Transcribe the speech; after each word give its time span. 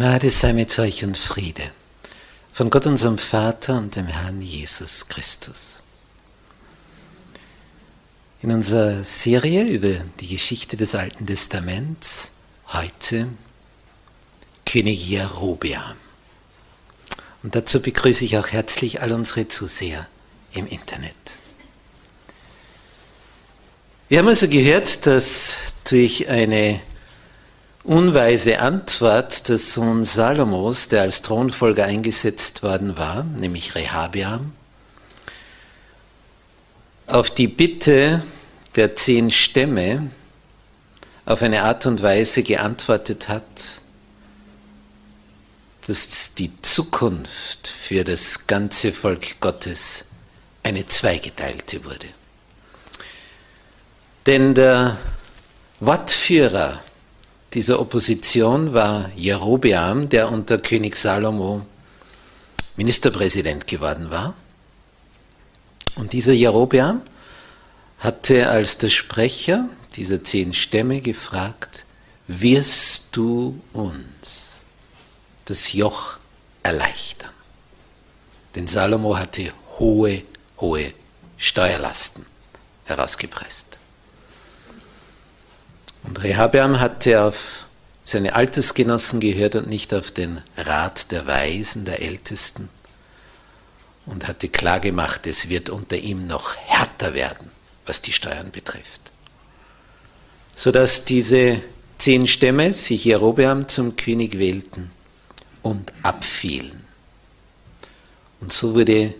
Gnade 0.00 0.30
sei 0.30 0.54
mit 0.54 0.78
euch 0.78 1.04
und 1.04 1.18
Friede 1.18 1.72
von 2.52 2.70
Gott 2.70 2.86
unserem 2.86 3.18
Vater 3.18 3.76
und 3.76 3.96
dem 3.96 4.06
Herrn 4.06 4.40
Jesus 4.40 5.08
Christus. 5.08 5.82
In 8.40 8.50
unserer 8.50 9.04
Serie 9.04 9.64
über 9.64 10.02
die 10.18 10.28
Geschichte 10.28 10.78
des 10.78 10.94
Alten 10.94 11.26
Testaments 11.26 12.30
heute 12.68 13.28
König 14.64 15.06
Jerobeam. 15.06 15.96
Und 17.42 17.54
dazu 17.54 17.82
begrüße 17.82 18.24
ich 18.24 18.38
auch 18.38 18.48
herzlich 18.48 19.02
all 19.02 19.12
unsere 19.12 19.48
Zuseher 19.48 20.08
im 20.52 20.66
Internet. 20.66 21.14
Wir 24.08 24.20
haben 24.20 24.28
also 24.28 24.48
gehört, 24.48 25.06
dass 25.06 25.74
durch 25.84 26.26
eine 26.30 26.80
unweise 27.84 28.60
Antwort 28.60 29.48
des 29.48 29.74
Sohns 29.74 30.14
Salomos, 30.14 30.88
der 30.88 31.02
als 31.02 31.22
Thronfolger 31.22 31.84
eingesetzt 31.84 32.62
worden 32.62 32.98
war, 32.98 33.24
nämlich 33.24 33.74
Rehabeam, 33.74 34.52
auf 37.06 37.30
die 37.30 37.48
Bitte 37.48 38.22
der 38.76 38.94
zehn 38.96 39.30
Stämme 39.30 40.10
auf 41.26 41.42
eine 41.42 41.62
Art 41.64 41.86
und 41.86 42.02
Weise 42.02 42.42
geantwortet 42.42 43.28
hat, 43.28 43.82
dass 45.86 46.34
die 46.34 46.50
Zukunft 46.62 47.66
für 47.66 48.04
das 48.04 48.46
ganze 48.46 48.92
Volk 48.92 49.40
Gottes 49.40 50.06
eine 50.62 50.86
zweigeteilte 50.86 51.84
wurde. 51.84 52.06
Denn 54.26 54.54
der 54.54 54.98
Wortführer 55.80 56.80
dieser 57.54 57.80
Opposition 57.80 58.72
war 58.72 59.10
Jerobeam, 59.16 60.08
der 60.08 60.30
unter 60.30 60.58
König 60.58 60.96
Salomo 60.96 61.66
Ministerpräsident 62.76 63.66
geworden 63.66 64.10
war. 64.10 64.34
Und 65.96 66.12
dieser 66.12 66.32
Jerobeam 66.32 67.02
hatte 67.98 68.48
als 68.48 68.78
der 68.78 68.88
Sprecher 68.88 69.68
dieser 69.96 70.22
zehn 70.22 70.54
Stämme 70.54 71.00
gefragt, 71.00 71.86
wirst 72.28 73.16
du 73.16 73.60
uns 73.72 74.60
das 75.46 75.72
Joch 75.72 76.18
erleichtern? 76.62 77.30
Denn 78.54 78.68
Salomo 78.68 79.16
hatte 79.16 79.52
hohe, 79.78 80.22
hohe 80.60 80.92
Steuerlasten 81.36 82.24
herausgepresst. 82.84 83.79
Und 86.10 86.24
Rehabeam 86.24 86.80
hatte 86.80 87.22
auf 87.22 87.66
seine 88.02 88.34
Altersgenossen 88.34 89.20
gehört 89.20 89.54
und 89.54 89.68
nicht 89.68 89.94
auf 89.94 90.10
den 90.10 90.42
Rat 90.56 91.12
der 91.12 91.28
Weisen, 91.28 91.84
der 91.84 92.02
Ältesten 92.02 92.68
und 94.06 94.26
hatte 94.26 94.48
klargemacht, 94.48 95.28
es 95.28 95.48
wird 95.48 95.70
unter 95.70 95.96
ihm 95.96 96.26
noch 96.26 96.56
härter 96.56 97.14
werden, 97.14 97.48
was 97.86 98.02
die 98.02 98.12
Steuern 98.12 98.50
betrifft. 98.50 99.12
Sodass 100.56 101.04
diese 101.04 101.60
zehn 101.98 102.26
Stämme 102.26 102.72
sich 102.72 103.04
Jerobeam 103.04 103.68
zum 103.68 103.94
König 103.94 104.36
wählten 104.36 104.90
und 105.62 105.92
abfielen. 106.02 106.88
Und 108.40 108.52
so 108.52 108.74
wurde 108.74 109.14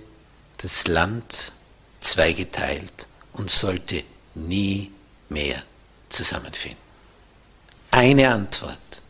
das 0.57 0.89
Land 0.89 1.53
zweigeteilt 2.01 3.07
und 3.35 3.49
sollte 3.49 4.03
nie 4.35 4.91
mehr 5.29 5.63
zusammenfinden. 6.11 6.79
Eine 7.91 8.31
Antwort 8.31 9.03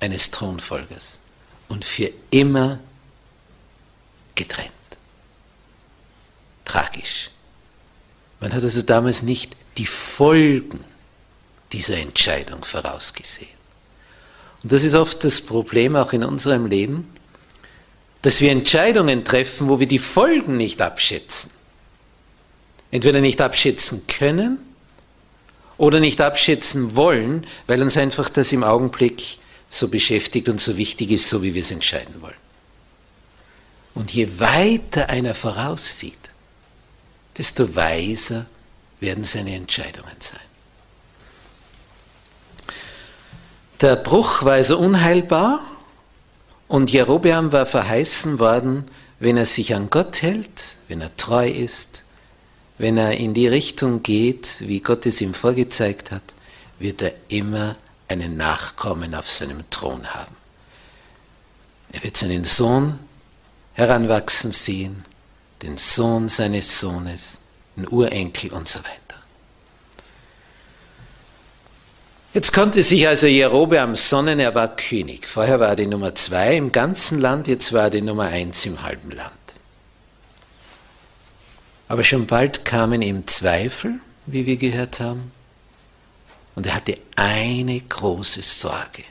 eines 0.00 0.30
Thronfolgers 0.30 1.20
und 1.68 1.84
für 1.84 2.10
immer 2.30 2.80
getrennt. 4.34 4.72
Tragisch. 6.64 7.30
Man 8.40 8.52
hat 8.52 8.62
also 8.62 8.82
damals 8.82 9.22
nicht 9.22 9.56
die 9.76 9.86
Folgen 9.86 10.84
dieser 11.72 11.98
Entscheidung 11.98 12.64
vorausgesehen. 12.64 13.58
Und 14.62 14.72
das 14.72 14.82
ist 14.82 14.94
oft 14.94 15.22
das 15.24 15.40
Problem 15.40 15.96
auch 15.96 16.12
in 16.12 16.24
unserem 16.24 16.66
Leben, 16.66 17.14
dass 18.22 18.40
wir 18.40 18.50
Entscheidungen 18.50 19.24
treffen, 19.24 19.68
wo 19.68 19.78
wir 19.78 19.86
die 19.86 19.98
Folgen 19.98 20.56
nicht 20.56 20.80
abschätzen. 20.80 21.52
Entweder 22.90 23.20
nicht 23.20 23.40
abschätzen 23.40 24.06
können 24.06 24.67
oder 25.78 26.00
nicht 26.00 26.20
abschätzen 26.20 26.96
wollen, 26.96 27.46
weil 27.66 27.80
uns 27.80 27.96
einfach 27.96 28.28
das 28.28 28.52
im 28.52 28.64
Augenblick 28.64 29.38
so 29.70 29.88
beschäftigt 29.88 30.48
und 30.48 30.60
so 30.60 30.76
wichtig 30.76 31.12
ist, 31.12 31.28
so 31.28 31.42
wie 31.42 31.54
wir 31.54 31.62
es 31.62 31.70
entscheiden 31.70 32.20
wollen. 32.20 32.34
Und 33.94 34.12
je 34.12 34.28
weiter 34.38 35.08
einer 35.08 35.34
voraussieht, 35.34 36.30
desto 37.36 37.74
weiser 37.74 38.46
werden 39.00 39.24
seine 39.24 39.54
Entscheidungen 39.54 40.16
sein. 40.18 40.40
Der 43.80 43.96
Bruch 43.96 44.42
war 44.42 44.54
also 44.54 44.78
unheilbar 44.78 45.60
und 46.66 46.90
Jerobeam 46.90 47.52
war 47.52 47.66
verheißen 47.66 48.40
worden, 48.40 48.84
wenn 49.20 49.36
er 49.36 49.46
sich 49.46 49.74
an 49.74 49.88
Gott 49.90 50.22
hält, 50.22 50.76
wenn 50.88 51.00
er 51.00 51.16
treu 51.16 51.48
ist, 51.48 52.04
wenn 52.78 52.96
er 52.96 53.16
in 53.16 53.34
die 53.34 53.48
Richtung 53.48 54.02
geht, 54.02 54.60
wie 54.60 54.80
Gott 54.80 55.04
es 55.04 55.20
ihm 55.20 55.34
vorgezeigt 55.34 56.12
hat, 56.12 56.22
wird 56.78 57.02
er 57.02 57.12
immer 57.28 57.76
einen 58.06 58.36
Nachkommen 58.36 59.14
auf 59.14 59.30
seinem 59.30 59.68
Thron 59.70 60.06
haben. 60.06 60.36
Er 61.92 62.04
wird 62.04 62.16
seinen 62.16 62.44
Sohn 62.44 62.98
heranwachsen 63.74 64.52
sehen, 64.52 65.04
den 65.62 65.76
Sohn 65.76 66.28
seines 66.28 66.80
Sohnes, 66.80 67.40
den 67.76 67.88
Urenkel 67.88 68.52
und 68.52 68.68
so 68.68 68.78
weiter. 68.78 68.92
Jetzt 72.34 72.52
konnte 72.52 72.82
sich 72.82 73.08
also 73.08 73.26
Jerobeam 73.26 73.96
sonnen, 73.96 74.38
er 74.38 74.54
war 74.54 74.76
König. 74.76 75.26
Vorher 75.26 75.58
war 75.58 75.70
er 75.70 75.76
die 75.76 75.86
Nummer 75.86 76.14
zwei 76.14 76.56
im 76.56 76.70
ganzen 76.70 77.18
Land, 77.18 77.48
jetzt 77.48 77.72
war 77.72 77.84
er 77.84 77.90
die 77.90 78.02
Nummer 78.02 78.24
eins 78.24 78.64
im 78.66 78.82
halben 78.82 79.10
Land. 79.10 79.37
Aber 81.88 82.04
schon 82.04 82.26
bald 82.26 82.64
kamen 82.64 83.02
ihm 83.02 83.26
Zweifel, 83.26 83.94
wie 84.26 84.46
wir 84.46 84.56
gehört 84.56 85.00
haben, 85.00 85.32
und 86.54 86.66
er 86.66 86.74
hatte 86.74 86.98
eine 87.14 87.80
große 87.80 88.42
Sorge, 88.42 89.04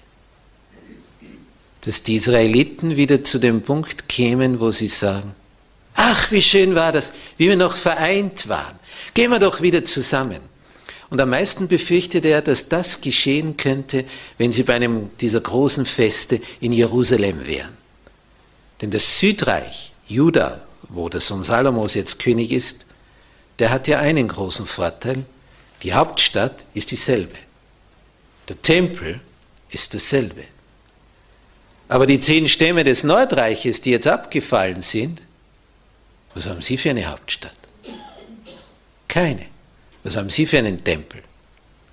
dass 1.81 2.03
die 2.03 2.15
Israeliten 2.15 2.97
wieder 2.97 3.23
zu 3.23 3.39
dem 3.39 3.61
Punkt 3.61 4.09
kämen, 4.09 4.59
wo 4.59 4.71
sie 4.71 4.89
sagen, 4.89 5.33
ach, 5.95 6.29
wie 6.31 6.41
schön 6.41 6.75
war 6.75 6.91
das, 6.91 7.13
wie 7.37 7.47
wir 7.47 7.55
noch 7.55 7.77
vereint 7.77 8.49
waren, 8.49 8.77
gehen 9.13 9.31
wir 9.31 9.39
doch 9.39 9.61
wieder 9.61 9.85
zusammen. 9.85 10.41
Und 11.09 11.21
am 11.21 11.29
meisten 11.29 11.69
befürchtet 11.69 12.25
er, 12.25 12.41
dass 12.41 12.67
das 12.67 12.99
geschehen 12.99 13.55
könnte, 13.55 14.03
wenn 14.37 14.51
sie 14.51 14.63
bei 14.63 14.75
einem 14.75 15.09
dieser 15.21 15.39
großen 15.39 15.85
Feste 15.85 16.41
in 16.59 16.73
Jerusalem 16.73 17.47
wären. 17.47 17.77
Denn 18.81 18.91
das 18.91 19.21
Südreich, 19.21 19.93
Juda, 20.09 20.66
wo 20.89 21.09
der 21.09 21.21
Sohn 21.21 21.43
Salomos 21.43 21.93
jetzt 21.93 22.19
König 22.19 22.51
ist, 22.51 22.85
der 23.59 23.69
hat 23.71 23.87
ja 23.87 23.99
einen 23.99 24.27
großen 24.27 24.65
Vorteil. 24.65 25.25
Die 25.83 25.93
Hauptstadt 25.93 26.65
ist 26.73 26.91
dieselbe. 26.91 27.37
Der 28.49 28.61
Tempel 28.61 29.19
ist 29.69 29.93
dasselbe. 29.93 30.43
Aber 31.89 32.05
die 32.05 32.19
zehn 32.19 32.47
Stämme 32.47 32.83
des 32.83 33.03
Nordreiches, 33.03 33.81
die 33.81 33.91
jetzt 33.91 34.07
abgefallen 34.07 34.81
sind, 34.81 35.21
was 36.33 36.45
haben 36.47 36.61
sie 36.61 36.77
für 36.77 36.91
eine 36.91 37.05
Hauptstadt? 37.05 37.55
Keine. 39.07 39.45
Was 40.03 40.15
haben 40.15 40.29
Sie 40.29 40.45
für 40.45 40.59
einen 40.59 40.83
Tempel? 40.83 41.21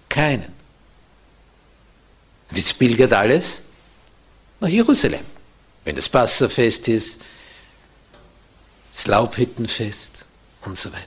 Keinen. 0.08 0.52
Und 2.50 2.56
jetzt 2.56 2.78
pilgert 2.78 3.12
alles 3.12 3.64
nach 4.60 4.68
Jerusalem. 4.68 5.24
Wenn 5.84 5.96
das 5.96 6.08
Passafest 6.08 6.86
ist, 6.88 7.22
das 8.94 9.06
Laubhüttenfest 9.08 10.24
und 10.64 10.78
so 10.78 10.92
weiter. 10.92 11.04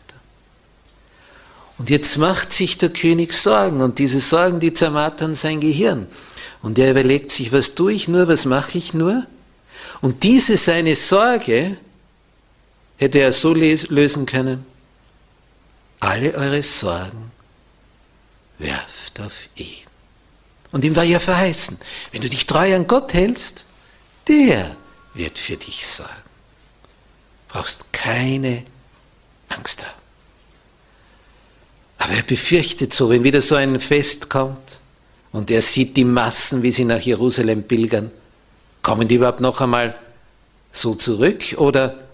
Und 1.77 1.89
jetzt 1.89 2.17
macht 2.17 2.51
sich 2.53 2.77
der 2.77 2.89
König 2.89 3.33
Sorgen 3.33 3.81
und 3.81 3.99
diese 3.99 4.19
Sorgen, 4.19 4.59
die 4.59 4.73
zermartern 4.73 5.35
sein 5.35 5.59
Gehirn. 5.59 6.07
Und 6.61 6.79
er 6.79 6.91
überlegt 6.91 7.31
sich, 7.31 7.51
was 7.51 7.75
tue 7.75 7.93
ich 7.93 8.07
nur, 8.07 8.27
was 8.27 8.45
mache 8.45 8.77
ich 8.77 8.93
nur? 8.93 9.25
Und 10.01 10.23
diese 10.23 10.57
seine 10.57 10.95
Sorge 10.95 11.77
hätte 12.97 13.19
er 13.19 13.31
so 13.31 13.53
lösen 13.53 14.25
können, 14.25 14.65
alle 15.99 16.33
eure 16.33 16.63
Sorgen 16.63 17.31
werft 18.57 19.19
auf 19.19 19.49
ihn. 19.55 19.85
Und 20.71 20.83
ihm 20.83 20.95
war 20.95 21.03
ja 21.03 21.19
verheißen, 21.19 21.77
wenn 22.11 22.21
du 22.21 22.29
dich 22.29 22.45
treu 22.45 22.75
an 22.75 22.87
Gott 22.87 23.13
hältst, 23.13 23.65
der 24.27 24.75
wird 25.13 25.37
für 25.37 25.57
dich 25.57 25.85
sorgen. 25.87 26.26
Brauchst 27.47 27.93
keine 27.93 28.63
Angst 29.49 29.83
haben. 29.83 30.01
Aber 31.99 32.13
er 32.13 32.23
befürchtet 32.23 32.93
so, 32.93 33.09
wenn 33.09 33.23
wieder 33.23 33.41
so 33.41 33.55
ein 33.55 33.79
Fest 33.79 34.29
kommt 34.29 34.79
und 35.31 35.49
er 35.49 35.61
sieht 35.61 35.97
die 35.97 36.05
Massen, 36.05 36.63
wie 36.63 36.71
sie 36.71 36.85
nach 36.85 37.01
Jerusalem 37.01 37.63
pilgern, 37.63 38.11
kommen 38.81 39.07
die 39.07 39.15
überhaupt 39.15 39.41
noch 39.41 39.61
einmal 39.61 39.99
so 40.71 40.95
zurück 40.95 41.55
oder 41.57 42.07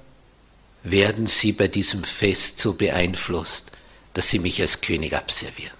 werden 0.83 1.27
sie 1.27 1.51
bei 1.51 1.67
diesem 1.67 2.03
Fest 2.03 2.59
so 2.59 2.73
beeinflusst, 2.73 3.71
dass 4.13 4.29
sie 4.29 4.39
mich 4.39 4.61
als 4.61 4.81
König 4.81 5.13
abservieren. 5.13 5.77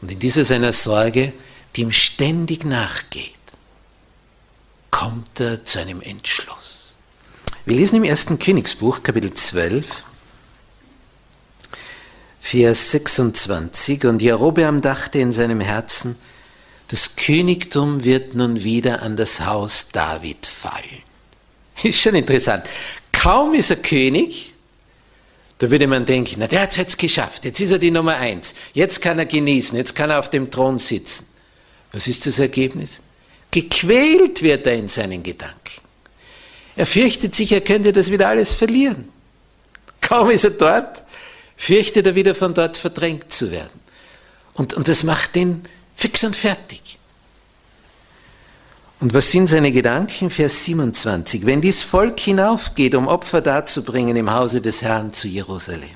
Und 0.00 0.10
in 0.10 0.18
dieser 0.18 0.44
seiner 0.44 0.72
Sorge, 0.72 1.32
die 1.76 1.82
ihm 1.82 1.92
ständig 1.92 2.64
nachgeht, 2.64 3.34
kommt 4.90 5.40
er 5.40 5.64
zu 5.64 5.78
einem 5.80 6.00
Entschluss. 6.00 6.79
Wir 7.70 7.76
lesen 7.76 7.98
im 7.98 8.02
ersten 8.04 8.36
Königsbuch, 8.36 9.04
Kapitel 9.04 9.32
12, 9.32 10.02
Vers 12.40 12.90
26, 12.90 14.06
und 14.06 14.20
Jerobeam 14.20 14.80
dachte 14.80 15.20
in 15.20 15.30
seinem 15.30 15.60
Herzen, 15.60 16.16
das 16.88 17.14
Königtum 17.14 18.02
wird 18.02 18.34
nun 18.34 18.64
wieder 18.64 19.02
an 19.02 19.16
das 19.16 19.46
Haus 19.46 19.90
David 19.92 20.46
fallen. 20.46 21.04
Ist 21.84 22.00
schon 22.00 22.16
interessant. 22.16 22.64
Kaum 23.12 23.54
ist 23.54 23.70
er 23.70 23.76
König, 23.76 24.52
da 25.58 25.70
würde 25.70 25.86
man 25.86 26.04
denken, 26.04 26.40
na 26.40 26.48
der 26.48 26.62
hat 26.62 26.72
es 26.72 26.76
jetzt 26.76 26.98
geschafft, 26.98 27.44
jetzt 27.44 27.60
ist 27.60 27.70
er 27.70 27.78
die 27.78 27.92
Nummer 27.92 28.16
eins, 28.16 28.52
jetzt 28.74 29.00
kann 29.00 29.20
er 29.20 29.26
genießen, 29.26 29.78
jetzt 29.78 29.94
kann 29.94 30.10
er 30.10 30.18
auf 30.18 30.28
dem 30.28 30.50
Thron 30.50 30.80
sitzen. 30.80 31.24
Was 31.92 32.08
ist 32.08 32.26
das 32.26 32.40
Ergebnis? 32.40 32.98
Gequält 33.52 34.42
wird 34.42 34.66
er 34.66 34.74
in 34.74 34.88
seinen 34.88 35.22
Gedanken. 35.22 35.59
Er 36.76 36.86
fürchtet 36.86 37.34
sich, 37.34 37.52
er 37.52 37.60
könnte 37.60 37.92
das 37.92 38.10
wieder 38.10 38.28
alles 38.28 38.54
verlieren. 38.54 39.08
Kaum 40.00 40.30
ist 40.30 40.44
er 40.44 40.50
dort, 40.50 41.02
fürchtet 41.56 42.06
er 42.06 42.14
wieder 42.14 42.34
von 42.34 42.54
dort 42.54 42.76
verdrängt 42.76 43.32
zu 43.32 43.50
werden. 43.50 43.80
Und, 44.54 44.74
und 44.74 44.88
das 44.88 45.02
macht 45.02 45.36
ihn 45.36 45.62
fix 45.94 46.24
und 46.24 46.34
fertig. 46.36 46.98
Und 49.00 49.14
was 49.14 49.30
sind 49.30 49.46
seine 49.46 49.72
Gedanken? 49.72 50.28
Vers 50.28 50.64
27. 50.64 51.46
Wenn 51.46 51.62
dies 51.62 51.82
Volk 51.82 52.20
hinaufgeht, 52.20 52.94
um 52.94 53.08
Opfer 53.08 53.40
darzubringen 53.40 54.16
im 54.16 54.30
Hause 54.30 54.60
des 54.60 54.82
Herrn 54.82 55.12
zu 55.14 55.26
Jerusalem, 55.26 55.88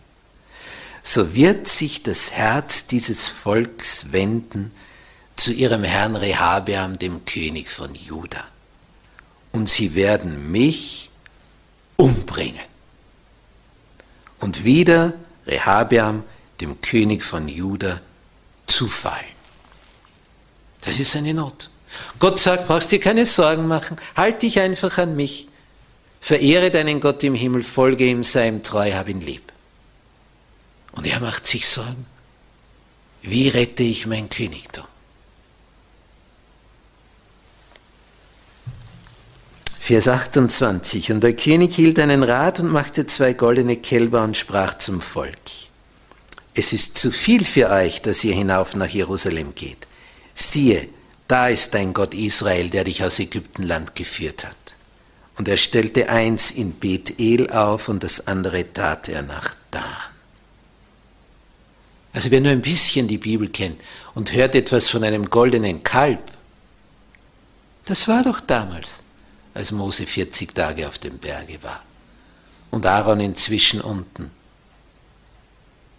so 1.02 1.34
wird 1.34 1.68
sich 1.68 2.02
das 2.02 2.32
Herz 2.32 2.86
dieses 2.86 3.28
Volks 3.28 4.12
wenden 4.12 4.70
zu 5.36 5.52
ihrem 5.52 5.84
Herrn 5.84 6.16
Rehabeam, 6.16 6.98
dem 6.98 7.26
König 7.26 7.68
von 7.70 7.94
Juda. 7.94 8.42
Und 9.54 9.68
sie 9.68 9.94
werden 9.94 10.50
mich 10.50 11.10
umbringen. 11.96 12.58
Und 14.40 14.64
wieder 14.64 15.12
Rehabeam, 15.46 16.24
dem 16.60 16.80
König 16.80 17.22
von 17.22 17.46
Juda, 17.46 18.00
zufallen. 18.66 19.24
Das 20.80 20.98
ist 20.98 21.14
eine 21.14 21.32
Not. 21.32 21.70
Gott 22.18 22.40
sagt, 22.40 22.66
brauchst 22.66 22.90
dir 22.90 22.98
keine 22.98 23.24
Sorgen 23.26 23.68
machen, 23.68 23.96
halt 24.16 24.42
dich 24.42 24.58
einfach 24.58 24.98
an 24.98 25.14
mich. 25.14 25.46
Verehre 26.20 26.72
deinen 26.72 26.98
Gott 26.98 27.22
im 27.22 27.36
Himmel, 27.36 27.62
folge 27.62 28.06
ihm, 28.06 28.24
sei 28.24 28.48
ihm 28.48 28.64
treu, 28.64 28.92
hab 28.92 29.08
ihn 29.08 29.20
lieb. 29.20 29.52
Und 30.90 31.06
er 31.06 31.20
macht 31.20 31.46
sich 31.46 31.68
Sorgen. 31.68 32.06
Wie 33.22 33.46
rette 33.46 33.84
ich 33.84 34.08
mein 34.08 34.28
Königtum? 34.28 34.86
Vers 39.86 40.08
28. 40.08 41.12
Und 41.12 41.22
der 41.22 41.36
König 41.36 41.74
hielt 41.74 41.98
einen 41.98 42.22
Rat 42.22 42.58
und 42.58 42.72
machte 42.72 43.04
zwei 43.04 43.34
goldene 43.34 43.76
Kälber 43.76 44.24
und 44.24 44.34
sprach 44.34 44.78
zum 44.78 45.02
Volk. 45.02 45.34
Es 46.54 46.72
ist 46.72 46.96
zu 46.96 47.10
viel 47.10 47.44
für 47.44 47.68
euch, 47.68 48.00
dass 48.00 48.24
ihr 48.24 48.32
hinauf 48.32 48.76
nach 48.76 48.88
Jerusalem 48.88 49.54
geht. 49.54 49.86
Siehe, 50.32 50.88
da 51.28 51.48
ist 51.48 51.74
dein 51.74 51.92
Gott 51.92 52.14
Israel, 52.14 52.70
der 52.70 52.84
dich 52.84 53.04
aus 53.04 53.18
Ägyptenland 53.18 53.94
geführt 53.94 54.44
hat. 54.44 54.56
Und 55.36 55.48
er 55.48 55.58
stellte 55.58 56.08
eins 56.08 56.50
in 56.50 56.72
Bethel 56.72 57.50
auf 57.50 57.90
und 57.90 58.02
das 58.02 58.26
andere 58.26 58.72
tat 58.72 59.10
er 59.10 59.20
nach 59.20 59.54
Dan. 59.70 59.84
Also 62.14 62.30
wer 62.30 62.40
nur 62.40 62.52
ein 62.52 62.62
bisschen 62.62 63.06
die 63.06 63.18
Bibel 63.18 63.50
kennt 63.50 63.82
und 64.14 64.32
hört 64.32 64.54
etwas 64.54 64.88
von 64.88 65.04
einem 65.04 65.28
goldenen 65.28 65.84
Kalb, 65.84 66.22
das 67.84 68.08
war 68.08 68.22
doch 68.22 68.40
damals, 68.40 69.03
als 69.54 69.70
Mose 69.70 70.06
40 70.06 70.54
Tage 70.54 70.86
auf 70.86 70.98
dem 70.98 71.18
Berge 71.18 71.62
war 71.62 71.82
und 72.70 72.84
Aaron 72.86 73.20
inzwischen 73.20 73.80
unten 73.80 74.30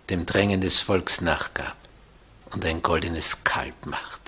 dem 0.10 0.26
Drängen 0.26 0.62
des 0.62 0.82
Volks 0.82 1.22
nachgab 1.22 1.76
und 2.52 2.64
ein 2.66 2.82
goldenes 2.82 3.44
Kalb 3.44 3.86
machte 3.86 4.26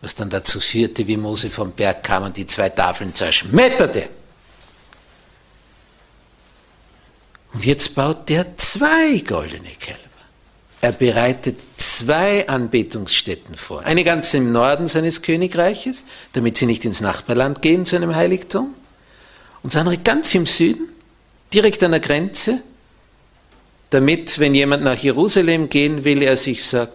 was 0.00 0.14
dann 0.14 0.30
dazu 0.30 0.60
führte, 0.60 1.06
wie 1.06 1.16
Mose 1.16 1.50
vom 1.50 1.72
Berg 1.72 2.04
kam 2.04 2.22
und 2.24 2.36
die 2.36 2.46
zwei 2.46 2.68
Tafeln 2.68 3.14
zerschmetterte. 3.14 4.08
Und 7.52 7.64
jetzt 7.64 7.94
baut 7.94 8.28
der 8.28 8.56
zwei 8.58 9.18
goldene 9.26 9.70
Kälber. 9.70 10.07
Er 10.80 10.92
bereitet 10.92 11.60
zwei 11.76 12.48
Anbetungsstätten 12.48 13.56
vor. 13.56 13.84
Eine 13.84 14.04
ganz 14.04 14.32
im 14.34 14.52
Norden 14.52 14.86
seines 14.86 15.22
Königreiches, 15.22 16.04
damit 16.34 16.56
sie 16.56 16.66
nicht 16.66 16.84
ins 16.84 17.00
Nachbarland 17.00 17.62
gehen 17.62 17.84
zu 17.84 17.96
einem 17.96 18.14
Heiligtum. 18.14 18.74
Und 19.62 19.74
das 19.74 19.80
andere 19.80 19.98
ganz 19.98 20.34
im 20.34 20.46
Süden, 20.46 20.88
direkt 21.52 21.82
an 21.82 21.90
der 21.90 22.00
Grenze, 22.00 22.62
damit, 23.90 24.38
wenn 24.38 24.54
jemand 24.54 24.84
nach 24.84 24.98
Jerusalem 24.98 25.68
gehen 25.68 26.04
will, 26.04 26.22
er 26.22 26.36
sich 26.36 26.64
sagt, 26.64 26.92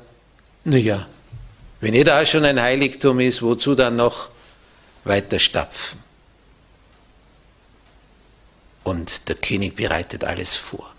naja, 0.63 1.08
wenn 1.82 1.94
eh 1.94 2.06
da 2.06 2.25
schon 2.25 2.46
ein 2.46 2.62
Heiligtum 2.62 3.20
ist, 3.20 3.42
wozu 3.42 3.75
dann 3.75 3.98
noch 3.98 4.30
weiter 5.04 5.40
stapfen? 5.40 6.00
Und 8.84 9.28
der 9.28 9.36
König 9.36 9.75
bereitet 9.75 10.24
alles 10.24 10.56
vor. 10.56 10.93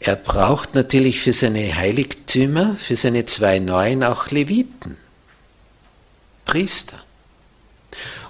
Er 0.00 0.16
braucht 0.16 0.74
natürlich 0.74 1.20
für 1.20 1.34
seine 1.34 1.76
Heiligtümer, 1.76 2.74
für 2.74 2.96
seine 2.96 3.26
zwei 3.26 3.58
neuen 3.58 4.02
auch 4.02 4.30
Leviten, 4.30 4.96
Priester. 6.46 6.98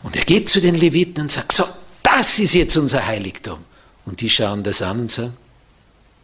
Und 0.03 0.17
er 0.17 0.25
geht 0.25 0.49
zu 0.49 0.61
den 0.61 0.75
Leviten 0.75 1.23
und 1.23 1.33
sagt, 1.33 1.53
so, 1.53 1.65
das 2.03 2.41
ist 2.41 2.55
jetzt 2.55 2.77
unser 2.77 3.07
Heiligtum. 3.07 3.65
Und 4.05 4.21
die 4.21 4.29
schauen 4.29 4.65
das 4.65 4.83
an 4.83 5.01
und 5.01 5.13
sagen, 5.13 5.37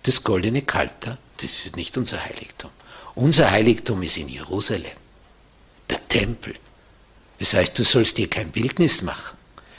das 0.02 0.24
goldene 0.24 0.62
Kalter, 0.62 1.16
das 1.36 1.66
ist 1.66 1.76
nicht 1.76 1.96
unser 1.96 2.24
Heiligtum. 2.24 2.70
Unser 3.14 3.50
Heiligtum 3.50 4.02
ist 4.02 4.16
in 4.16 4.28
Jerusalem, 4.28 4.96
der 5.88 6.06
Tempel. 6.08 6.54
Das 7.38 7.54
heißt, 7.54 7.78
du 7.78 7.84
sollst 7.84 8.18
dir 8.18 8.28
kein 8.28 8.50
Bildnis 8.50 9.02
machen. 9.02 9.38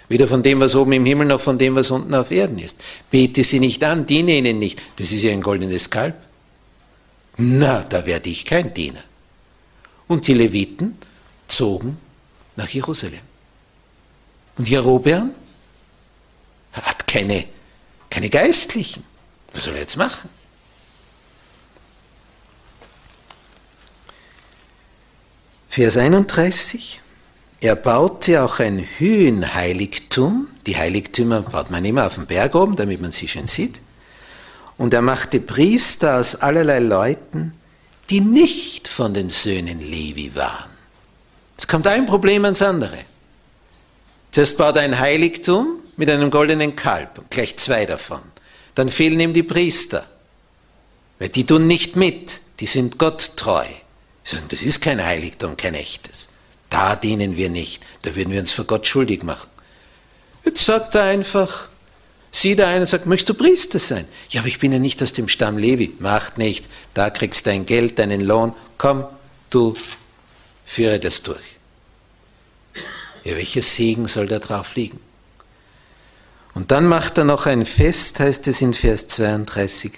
Weder 0.09 0.27
von 0.27 0.41
dem, 0.41 0.59
was 0.61 0.75
oben 0.75 0.93
im 0.93 1.05
Himmel, 1.05 1.27
noch 1.27 1.41
von 1.41 1.57
dem, 1.57 1.75
was 1.75 1.91
unten 1.91 2.13
auf 2.15 2.31
Erden 2.31 2.59
ist. 2.59 2.81
Bete 3.11 3.43
sie 3.43 3.59
nicht 3.59 3.83
an, 3.83 4.05
diene 4.05 4.37
ihnen 4.37 4.59
nicht. 4.59 4.81
Das 4.97 5.11
ist 5.11 5.23
ja 5.23 5.31
ein 5.31 5.41
goldenes 5.41 5.89
Kalb. 5.89 6.15
Na, 7.37 7.83
da 7.83 8.05
werde 8.05 8.29
ich 8.29 8.45
kein 8.45 8.73
Diener. 8.73 9.03
Und 10.07 10.27
die 10.27 10.33
Leviten 10.33 10.97
zogen 11.47 11.97
nach 12.55 12.69
Jerusalem. 12.69 13.19
Und 14.57 14.69
Jerobeam 14.69 15.31
hat 16.71 17.07
keine, 17.07 17.45
keine 18.09 18.29
Geistlichen. 18.29 19.03
Was 19.53 19.65
soll 19.65 19.75
er 19.75 19.81
jetzt 19.81 19.97
machen? 19.97 20.29
Vers 25.67 25.97
31. 25.97 27.01
Er 27.59 27.75
baute 27.75 28.43
auch 28.43 28.59
ein 28.59 28.85
Höhenheiligtum. 28.97 30.47
Die 30.67 30.77
Heiligtümer 30.77 31.41
baut 31.41 31.71
man 31.71 31.83
immer 31.85 32.05
auf 32.05 32.15
dem 32.15 32.27
Berg 32.27 32.53
oben, 32.53 32.75
damit 32.75 33.01
man 33.01 33.11
sie 33.11 33.27
schön 33.27 33.47
sieht. 33.47 33.79
Und 34.77 34.93
er 34.93 35.01
machte 35.01 35.39
Priester 35.39 36.19
aus 36.19 36.35
allerlei 36.35 36.79
Leuten, 36.79 37.53
die 38.11 38.21
nicht 38.21 38.87
von 38.87 39.13
den 39.13 39.31
Söhnen 39.31 39.81
Levi 39.81 40.35
waren. 40.35 40.69
Es 41.57 41.67
kommt 41.67 41.87
ein 41.87 42.05
Problem 42.05 42.45
ans 42.45 42.61
andere. 42.61 42.97
Zuerst 44.31 44.57
baut 44.57 44.75
er 44.75 44.83
ein 44.83 44.99
Heiligtum 44.99 45.79
mit 45.95 46.09
einem 46.11 46.29
goldenen 46.29 46.75
Kalb, 46.75 47.27
gleich 47.31 47.57
zwei 47.57 47.87
davon. 47.87 48.21
Dann 48.75 48.89
fehlen 48.89 49.19
ihm 49.19 49.33
die 49.33 49.41
Priester, 49.41 50.05
weil 51.17 51.29
die 51.29 51.45
tun 51.45 51.65
nicht 51.65 51.95
mit, 51.95 52.39
die 52.59 52.67
sind 52.67 52.99
Gott 52.99 53.31
treu. 53.35 53.65
Das 54.49 54.61
ist 54.61 54.81
kein 54.81 55.03
Heiligtum, 55.03 55.57
kein 55.57 55.73
echtes. 55.73 56.29
Da 56.69 56.95
dienen 56.95 57.37
wir 57.37 57.49
nicht, 57.49 57.85
da 58.01 58.15
würden 58.15 58.31
wir 58.33 58.39
uns 58.39 58.51
vor 58.51 58.65
Gott 58.65 58.85
schuldig 58.85 59.23
machen. 59.23 59.49
Jetzt 60.43 60.65
sagt 60.65 60.95
er 60.95 61.03
einfach, 61.03 61.69
sieht 62.31 62.59
er 62.59 62.67
einen 62.67 62.81
und 62.81 62.89
sagt, 62.89 63.05
möchtest 63.05 63.29
du 63.29 63.33
Priester 63.33 63.79
sein? 63.79 64.07
Ja, 64.29 64.41
aber 64.41 64.47
ich 64.47 64.59
bin 64.59 64.71
ja 64.71 64.79
nicht 64.79 65.01
aus 65.01 65.13
dem 65.13 65.27
Stamm 65.27 65.57
Levi. 65.57 65.95
Macht 65.99 66.37
nicht, 66.37 66.67
da 66.93 67.09
kriegst 67.09 67.45
du 67.45 67.49
dein 67.49 67.65
Geld, 67.65 67.99
deinen 67.99 68.21
Lohn. 68.21 68.53
Komm, 68.77 69.05
du 69.49 69.75
führe 70.63 70.99
das 70.99 71.23
durch. 71.23 71.55
Ja, 73.23 73.35
welcher 73.35 73.61
Segen 73.61 74.07
soll 74.07 74.27
da 74.27 74.39
drauf 74.39 74.75
liegen? 74.75 74.99
Und 76.53 76.71
dann 76.71 76.87
macht 76.87 77.17
er 77.17 77.23
noch 77.23 77.45
ein 77.45 77.65
Fest, 77.65 78.19
heißt 78.19 78.47
es 78.47 78.61
in 78.61 78.73
Vers 78.73 79.07
32, 79.09 79.91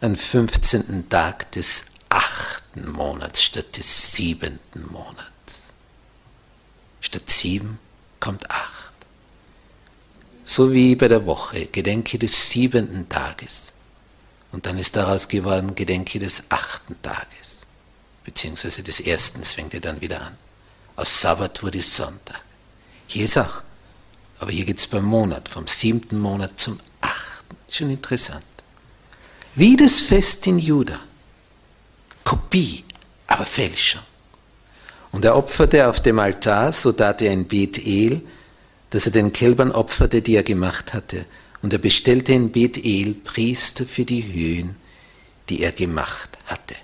am 0.00 0.16
15. 0.16 1.08
Tag 1.08 1.50
des 1.52 1.84
achten 2.08 2.90
Monats 2.90 3.42
statt 3.42 3.76
des 3.76 4.12
siebenten 4.12 4.86
Monats. 4.90 5.24
Statt 7.14 7.30
sieben 7.30 7.78
kommt 8.18 8.50
acht. 8.50 8.92
So 10.44 10.72
wie 10.72 10.96
bei 10.96 11.06
der 11.06 11.26
Woche, 11.26 11.66
Gedenke 11.66 12.18
des 12.18 12.50
siebenten 12.50 13.08
Tages. 13.08 13.74
Und 14.50 14.66
dann 14.66 14.78
ist 14.78 14.96
daraus 14.96 15.28
geworden, 15.28 15.76
Gedenke 15.76 16.18
des 16.18 16.50
achten 16.50 17.00
Tages. 17.02 17.68
Beziehungsweise 18.24 18.82
des 18.82 18.98
ersten, 18.98 19.44
fängt 19.44 19.74
ja 19.74 19.78
dann 19.78 20.00
wieder 20.00 20.22
an. 20.22 20.36
Aus 20.96 21.20
Sabbat 21.20 21.62
wurde 21.62 21.80
Sonntag. 21.82 22.40
Hier 23.06 23.26
ist 23.26 23.38
auch. 23.38 23.62
Aber 24.40 24.50
hier 24.50 24.64
geht 24.64 24.80
es 24.80 24.88
beim 24.88 25.04
Monat, 25.04 25.48
vom 25.48 25.68
siebten 25.68 26.18
Monat 26.18 26.58
zum 26.58 26.80
achten. 27.00 27.56
Schon 27.70 27.90
interessant. 27.90 28.42
Wie 29.54 29.76
das 29.76 30.00
Fest 30.00 30.48
in 30.48 30.58
Juda. 30.58 30.98
Kopie, 32.24 32.82
aber 33.28 33.46
Fälschung. 33.46 34.02
Und 35.14 35.24
er 35.24 35.36
opferte 35.36 35.88
auf 35.88 36.00
dem 36.00 36.18
Altar, 36.18 36.72
so 36.72 36.90
tat 36.90 37.22
er 37.22 37.32
in 37.32 37.46
Bethel, 37.46 38.20
dass 38.90 39.06
er 39.06 39.12
den 39.12 39.32
Kälbern 39.32 39.70
opferte, 39.70 40.22
die 40.22 40.34
er 40.34 40.42
gemacht 40.42 40.92
hatte. 40.92 41.24
Und 41.62 41.72
er 41.72 41.78
bestellte 41.78 42.32
in 42.32 42.50
Bethel 42.50 43.14
Priester 43.14 43.84
für 43.84 44.04
die 44.04 44.24
Höhen, 44.32 44.74
die 45.48 45.62
er 45.62 45.70
gemacht 45.70 46.30
hatte. 46.46 46.74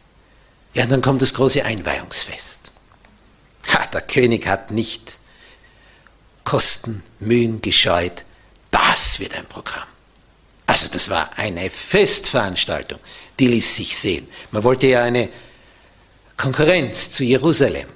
Ja, 0.75 0.85
und 0.85 0.91
dann 0.91 1.01
kommt 1.01 1.23
das 1.23 1.35
große 1.35 1.65
Einweihungsfest. 1.65 2.71
Ha, 3.73 3.87
der 3.87 4.03
König 4.03 4.47
hat 4.47 4.71
nicht 4.71 5.19
Kosten, 6.45 7.03
Mühen 7.19 7.61
gescheut. 7.61 8.23
Das 8.71 9.19
wird 9.19 9.35
ein 9.35 9.47
Programm. 9.47 9.89
Also 10.67 10.87
das 10.87 11.11
war 11.11 11.37
eine 11.37 11.69
Festveranstaltung, 11.69 13.01
die 13.41 13.49
ließ 13.49 13.75
sich 13.75 13.99
sehen. 13.99 14.29
Man 14.53 14.63
wollte 14.63 14.87
ja 14.87 15.03
eine 15.03 15.31
Konkurrenz 16.37 17.11
zu 17.11 17.25
Jerusalem. 17.25 17.89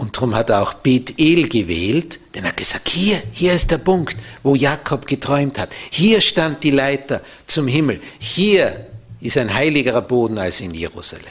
Und 0.00 0.16
darum 0.16 0.34
hat 0.34 0.48
er 0.48 0.62
auch 0.62 0.72
Bethel 0.72 1.46
gewählt, 1.46 2.20
denn 2.34 2.44
er 2.44 2.52
hat 2.52 2.56
gesagt, 2.56 2.88
hier, 2.88 3.22
hier 3.32 3.52
ist 3.52 3.70
der 3.70 3.76
Punkt, 3.76 4.16
wo 4.42 4.54
Jakob 4.54 5.06
geträumt 5.06 5.58
hat. 5.58 5.68
Hier 5.90 6.22
stand 6.22 6.64
die 6.64 6.70
Leiter 6.70 7.20
zum 7.46 7.66
Himmel. 7.66 8.00
Hier 8.18 8.86
ist 9.20 9.36
ein 9.36 9.52
heiligerer 9.52 10.00
Boden 10.00 10.38
als 10.38 10.62
in 10.62 10.72
Jerusalem. 10.72 11.26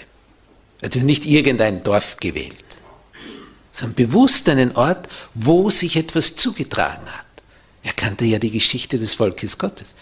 Er 0.81 0.88
hat 0.88 0.95
nicht 0.97 1.25
irgendein 1.25 1.81
Dorf 1.81 2.17
gewählt, 2.17 2.53
sondern 3.71 3.95
bewusst 3.95 4.47
einen 4.49 4.75
Ort, 4.75 5.09
wo 5.33 5.71
sich 5.71 5.95
etwas 5.95 6.35
zugetragen 6.35 7.07
hat. 7.07 7.25
Er 7.81 7.93
kannte 7.93 8.25
ja 8.25 8.38
die 8.38 8.51
Geschichte 8.51 8.99
des 8.99 9.15
Volkes 9.15 9.57
Gottes, 9.57 9.95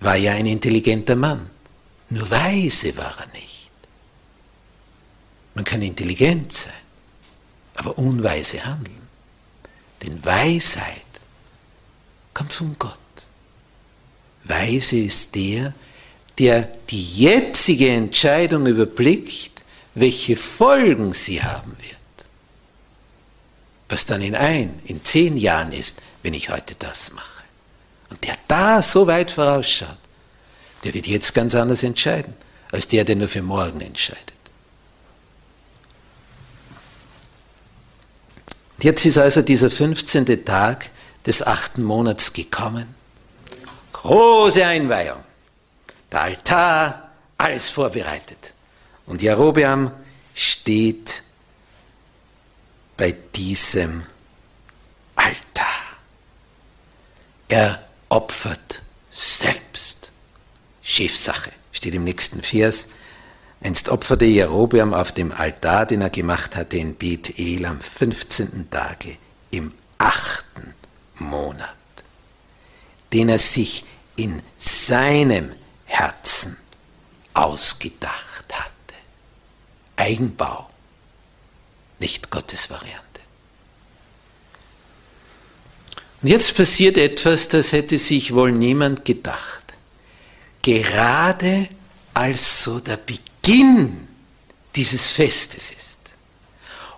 war 0.00 0.16
ja 0.16 0.32
ein 0.32 0.44
intelligenter 0.44 1.16
Mann. 1.16 1.48
Nur 2.10 2.30
weise 2.30 2.94
war 2.98 3.14
er 3.18 3.40
nicht. 3.40 3.70
Man 5.54 5.64
kann 5.64 5.80
intelligent 5.80 6.52
sein 6.52 6.85
aber 7.76 7.98
unweise 7.98 8.64
handeln. 8.64 9.06
Denn 10.02 10.24
Weisheit 10.24 11.02
kommt 12.34 12.52
von 12.52 12.76
Gott. 12.78 12.98
Weise 14.44 14.98
ist 14.98 15.34
der, 15.34 15.74
der 16.38 16.68
die 16.90 17.02
jetzige 17.02 17.90
Entscheidung 17.90 18.66
überblickt, 18.66 19.62
welche 19.94 20.36
Folgen 20.36 21.12
sie 21.12 21.42
haben 21.42 21.76
wird. 21.78 21.96
Was 23.88 24.06
dann 24.06 24.20
in 24.20 24.34
ein, 24.34 24.80
in 24.84 25.04
zehn 25.04 25.36
Jahren 25.36 25.72
ist, 25.72 26.02
wenn 26.22 26.34
ich 26.34 26.50
heute 26.50 26.74
das 26.78 27.12
mache. 27.12 27.44
Und 28.10 28.22
der 28.24 28.36
da 28.48 28.82
so 28.82 29.06
weit 29.06 29.30
vorausschaut, 29.30 29.96
der 30.84 30.94
wird 30.94 31.06
jetzt 31.06 31.34
ganz 31.34 31.54
anders 31.54 31.82
entscheiden, 31.82 32.34
als 32.70 32.88
der, 32.88 33.04
der 33.04 33.16
nur 33.16 33.28
für 33.28 33.42
morgen 33.42 33.80
entscheidet. 33.80 34.35
Jetzt 38.80 39.06
ist 39.06 39.18
also 39.18 39.42
dieser 39.42 39.70
15. 39.70 40.44
Tag 40.44 40.90
des 41.24 41.46
achten 41.46 41.82
Monats 41.82 42.32
gekommen. 42.32 42.94
Große 43.92 44.64
Einweihung. 44.64 45.22
Der 46.12 46.22
Altar, 46.22 47.10
alles 47.38 47.70
vorbereitet. 47.70 48.52
Und 49.06 49.22
Jerobeam 49.22 49.90
steht 50.34 51.22
bei 52.96 53.14
diesem 53.34 54.04
Altar. 55.14 55.66
Er 57.48 57.88
opfert 58.08 58.82
selbst. 59.12 60.12
Schiffsache, 60.82 61.50
steht 61.72 61.94
im 61.94 62.04
nächsten 62.04 62.42
Vers. 62.42 62.88
Einst 63.60 63.88
opferte 63.88 64.26
Jerobeam 64.26 64.92
auf 64.92 65.12
dem 65.12 65.32
Altar, 65.32 65.86
den 65.86 66.02
er 66.02 66.10
gemacht 66.10 66.56
hatte 66.56 66.76
in 66.76 66.94
Bethel 66.94 67.64
am 67.64 67.80
15. 67.80 68.68
Tage 68.70 69.16
im 69.50 69.72
achten 69.98 70.74
Monat, 71.18 71.74
den 73.12 73.28
er 73.28 73.38
sich 73.38 73.84
in 74.16 74.42
seinem 74.56 75.52
Herzen 75.86 76.56
ausgedacht 77.32 78.44
hatte. 78.52 78.72
Eigenbau, 79.96 80.68
nicht 81.98 82.30
Gottes 82.30 82.68
Variante. 82.70 83.02
Und 86.22 86.28
jetzt 86.28 86.56
passiert 86.56 86.98
etwas, 86.98 87.48
das 87.48 87.72
hätte 87.72 87.98
sich 87.98 88.34
wohl 88.34 88.52
niemand 88.52 89.04
gedacht. 89.04 89.62
Gerade 90.62 91.68
als 92.14 92.64
so 92.64 92.80
der 92.80 92.96
Beginn 92.96 93.35
Beginn 93.46 94.08
dieses 94.74 95.12
Festes 95.12 95.70
ist. 95.70 96.00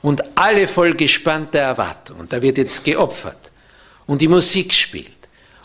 Und 0.01 0.23
alle 0.39 0.67
voll 0.67 0.95
gespannter 0.95 1.59
Erwartung. 1.59 2.21
Und 2.21 2.33
da 2.33 2.41
wird 2.41 2.57
jetzt 2.57 2.85
geopfert. 2.85 3.51
Und 4.07 4.23
die 4.23 4.29
Musik 4.29 4.73
spielt. 4.73 5.13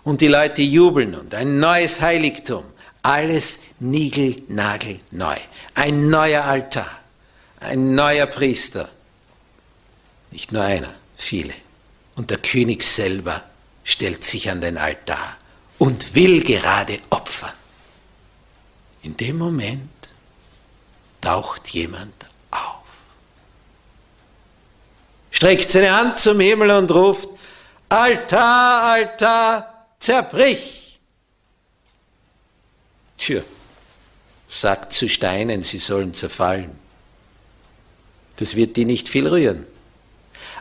Und 0.03 0.19
die 0.19 0.27
Leute 0.27 0.61
jubeln 0.61 1.15
und 1.15 1.33
ein 1.33 1.59
neues 1.59 2.01
Heiligtum. 2.01 2.65
Alles 3.01 3.59
niegelnagelneu. 3.79 5.37
Ein 5.73 6.09
neuer 6.09 6.43
Altar, 6.43 6.91
ein 7.61 7.95
neuer 7.95 8.25
Priester. 8.25 8.89
Nicht 10.31 10.51
nur 10.51 10.63
einer, 10.63 10.93
viele. 11.15 11.53
Und 12.15 12.29
der 12.29 12.39
König 12.39 12.83
selber 12.83 13.41
stellt 13.85 14.25
sich 14.25 14.49
an 14.49 14.59
den 14.59 14.77
Altar 14.77 15.37
und 15.79 16.15
will 16.15 16.43
gerade 16.43 16.99
opfern. 17.09 17.53
In 19.01 19.15
dem 19.15 19.37
Moment 19.37 20.12
taucht 21.23 21.69
jemand 21.69 22.13
auf, 22.51 22.83
streckt 25.31 25.69
seine 25.69 25.95
Hand 25.95 26.19
zum 26.19 26.39
Himmel 26.39 26.69
und 26.71 26.91
ruft, 26.91 27.29
Altar, 27.89 28.83
Altar, 28.91 29.87
zerbrich. 29.99 30.99
Tja, 33.17 33.41
sagt 34.47 34.93
zu 34.93 35.07
Steinen, 35.07 35.63
sie 35.63 35.77
sollen 35.77 36.13
zerfallen. 36.13 36.77
Das 38.35 38.55
wird 38.55 38.75
die 38.75 38.85
nicht 38.85 39.07
viel 39.07 39.27
rühren. 39.27 39.65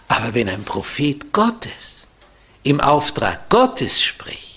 Aber 0.09 0.35
wenn 0.35 0.49
ein 0.49 0.65
Prophet 0.65 1.33
Gottes 1.33 2.09
im 2.63 2.81
Auftrag 2.81 3.49
Gottes 3.49 4.01
spricht, 4.01 4.53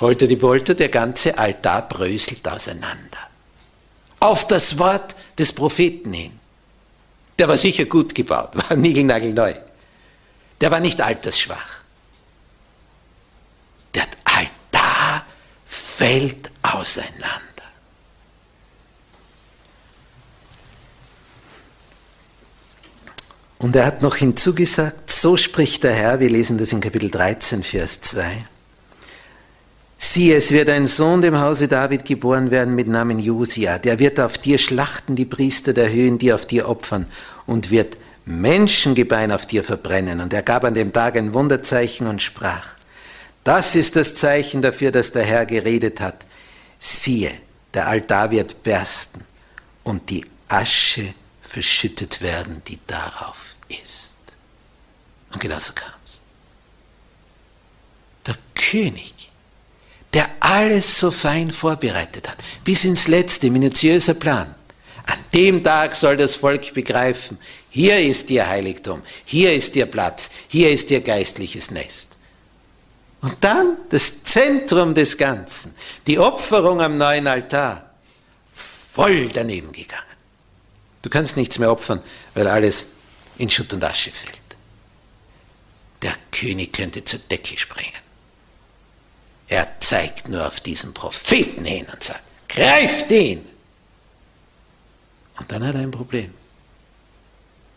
Holter 0.00 0.26
die 0.26 0.36
Polter, 0.36 0.74
der 0.74 0.88
ganze 0.88 1.36
Altar 1.36 1.88
bröselt 1.88 2.46
auseinander. 2.46 3.27
Auf 4.20 4.46
das 4.46 4.78
Wort 4.78 5.14
des 5.38 5.52
Propheten 5.52 6.12
hin. 6.12 6.38
Der 7.38 7.48
war 7.48 7.56
sicher 7.56 7.84
gut 7.84 8.14
gebaut, 8.14 8.50
war 8.68 8.76
niegelnagelneu. 8.76 9.54
Der 10.60 10.70
war 10.70 10.80
nicht 10.80 11.00
altersschwach. 11.00 11.78
Der 13.94 14.06
Altar 14.24 15.24
fällt 15.66 16.50
auseinander. 16.62 17.42
Und 23.58 23.74
er 23.74 23.86
hat 23.86 24.02
noch 24.02 24.16
hinzugesagt, 24.16 25.10
so 25.10 25.36
spricht 25.36 25.82
der 25.82 25.92
Herr, 25.92 26.20
wir 26.20 26.30
lesen 26.30 26.58
das 26.58 26.72
in 26.72 26.80
Kapitel 26.80 27.10
13, 27.10 27.62
Vers 27.64 28.00
2. 28.02 28.46
Siehe, 30.00 30.36
es 30.36 30.52
wird 30.52 30.68
ein 30.68 30.86
Sohn 30.86 31.22
dem 31.22 31.40
Hause 31.40 31.66
David 31.66 32.04
geboren 32.04 32.52
werden 32.52 32.76
mit 32.76 32.86
Namen 32.86 33.18
Josia. 33.18 33.78
Der 33.78 33.98
wird 33.98 34.20
auf 34.20 34.38
dir 34.38 34.56
schlachten, 34.56 35.16
die 35.16 35.24
Priester 35.24 35.72
der 35.72 35.90
Höhen, 35.90 36.18
die 36.18 36.32
auf 36.32 36.46
dir 36.46 36.68
opfern 36.68 37.06
und 37.46 37.70
wird 37.70 37.96
Menschengebein 38.24 39.32
auf 39.32 39.46
dir 39.46 39.64
verbrennen. 39.64 40.20
Und 40.20 40.32
er 40.32 40.42
gab 40.42 40.62
an 40.62 40.74
dem 40.74 40.92
Tag 40.92 41.16
ein 41.16 41.34
Wunderzeichen 41.34 42.06
und 42.06 42.22
sprach, 42.22 42.68
das 43.42 43.74
ist 43.74 43.96
das 43.96 44.14
Zeichen 44.14 44.62
dafür, 44.62 44.92
dass 44.92 45.10
der 45.10 45.24
Herr 45.24 45.46
geredet 45.46 46.00
hat. 46.00 46.24
Siehe, 46.78 47.32
der 47.74 47.88
Altar 47.88 48.30
wird 48.30 48.62
bersten 48.62 49.24
und 49.82 50.10
die 50.10 50.24
Asche 50.48 51.12
verschüttet 51.42 52.22
werden, 52.22 52.62
die 52.68 52.78
darauf 52.86 53.56
ist. 53.82 54.18
Und 55.32 55.40
genauso 55.40 55.72
kam 55.72 55.90
es. 56.06 56.20
Der 58.26 58.36
König 58.54 59.17
alles 60.48 60.98
so 60.98 61.10
fein 61.10 61.50
vorbereitet 61.50 62.26
hat, 62.26 62.38
bis 62.64 62.84
ins 62.84 63.06
letzte, 63.06 63.50
minutiöser 63.50 64.14
Plan. 64.14 64.54
An 65.04 65.18
dem 65.34 65.62
Tag 65.62 65.94
soll 65.94 66.16
das 66.16 66.36
Volk 66.36 66.72
begreifen, 66.72 67.38
hier 67.68 68.00
ist 68.00 68.30
ihr 68.30 68.48
Heiligtum, 68.48 69.02
hier 69.26 69.52
ist 69.52 69.76
ihr 69.76 69.84
Platz, 69.86 70.30
hier 70.48 70.70
ist 70.70 70.90
ihr 70.90 71.02
geistliches 71.02 71.70
Nest. 71.70 72.16
Und 73.20 73.36
dann 73.42 73.76
das 73.90 74.24
Zentrum 74.24 74.94
des 74.94 75.18
Ganzen, 75.18 75.74
die 76.06 76.18
Opferung 76.18 76.80
am 76.80 76.96
neuen 76.96 77.26
Altar, 77.26 77.90
voll 78.92 79.28
daneben 79.28 79.70
gegangen. 79.72 80.02
Du 81.02 81.10
kannst 81.10 81.36
nichts 81.36 81.58
mehr 81.58 81.70
opfern, 81.70 82.02
weil 82.34 82.46
alles 82.46 82.88
in 83.36 83.50
Schutt 83.50 83.72
und 83.74 83.84
Asche 83.84 84.10
fällt. 84.10 84.38
Der 86.00 86.14
König 86.30 86.72
könnte 86.72 87.04
zur 87.04 87.18
Decke 87.30 87.58
springen. 87.58 88.07
Er 89.48 89.80
zeigt 89.80 90.28
nur 90.28 90.46
auf 90.46 90.60
diesen 90.60 90.92
Propheten 90.92 91.64
hin 91.64 91.86
und 91.92 92.02
sagt, 92.02 92.22
greift 92.48 93.10
ihn! 93.10 93.46
Und 95.38 95.50
dann 95.50 95.66
hat 95.66 95.74
er 95.74 95.82
ein 95.82 95.90
Problem. 95.90 96.34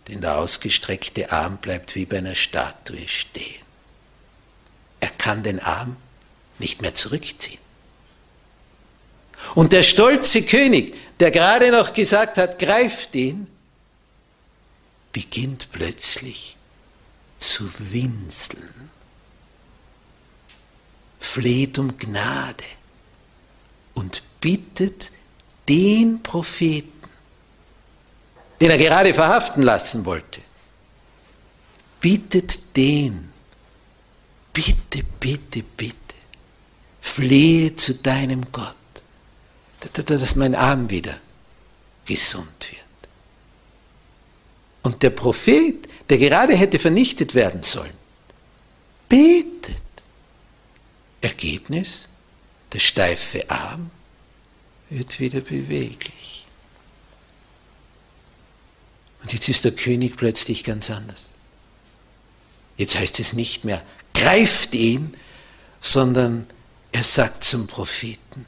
Denn 0.07 0.19
der 0.19 0.37
ausgestreckte 0.37 1.31
Arm 1.31 1.57
bleibt 1.57 1.95
wie 1.95 2.05
bei 2.05 2.17
einer 2.17 2.35
Statue 2.35 3.07
stehen. 3.07 3.61
Er 4.99 5.11
kann 5.11 5.43
den 5.43 5.59
Arm 5.59 5.95
nicht 6.59 6.81
mehr 6.81 6.93
zurückziehen. 6.93 7.59
Und 9.55 9.71
der 9.71 9.83
stolze 9.83 10.43
König, 10.43 10.93
der 11.19 11.31
gerade 11.31 11.71
noch 11.71 11.93
gesagt 11.93 12.37
hat, 12.37 12.59
greift 12.59 13.15
ihn, 13.15 13.47
beginnt 15.11 15.71
plötzlich 15.71 16.57
zu 17.37 17.69
winseln 17.79 18.90
fleht 21.21 21.77
um 21.77 21.97
Gnade 21.97 22.65
und 23.93 24.23
bittet 24.41 25.11
den 25.69 26.21
Propheten, 26.21 27.09
den 28.59 28.71
er 28.71 28.77
gerade 28.77 29.13
verhaften 29.13 29.61
lassen 29.61 30.03
wollte, 30.03 30.41
bittet 32.01 32.75
den, 32.75 33.31
bitte, 34.51 35.03
bitte, 35.19 35.63
bitte, 35.63 35.95
flehe 36.99 37.75
zu 37.75 37.93
deinem 37.95 38.51
Gott, 38.51 38.75
dass 39.93 40.35
mein 40.35 40.55
Arm 40.55 40.89
wieder 40.89 41.17
gesund 42.05 42.71
wird. 42.71 42.81
Und 44.81 45.03
der 45.03 45.11
Prophet, 45.11 45.87
der 46.09 46.17
gerade 46.17 46.55
hätte 46.55 46.79
vernichtet 46.79 47.35
werden 47.35 47.61
sollen, 47.61 47.93
betet 49.07 49.90
Ergebnis, 51.21 52.09
der 52.73 52.79
steife 52.79 53.49
Arm 53.49 53.91
wird 54.89 55.19
wieder 55.19 55.41
beweglich. 55.41 56.45
Und 59.21 59.33
jetzt 59.33 59.47
ist 59.49 59.63
der 59.63 59.71
König 59.71 60.17
plötzlich 60.17 60.63
ganz 60.63 60.89
anders. 60.89 61.33
Jetzt 62.77 62.97
heißt 62.97 63.19
es 63.19 63.33
nicht 63.33 63.63
mehr, 63.63 63.83
greift 64.13 64.73
ihn, 64.73 65.15
sondern 65.79 66.47
er 66.91 67.03
sagt 67.03 67.43
zum 67.43 67.67
Propheten, 67.67 68.45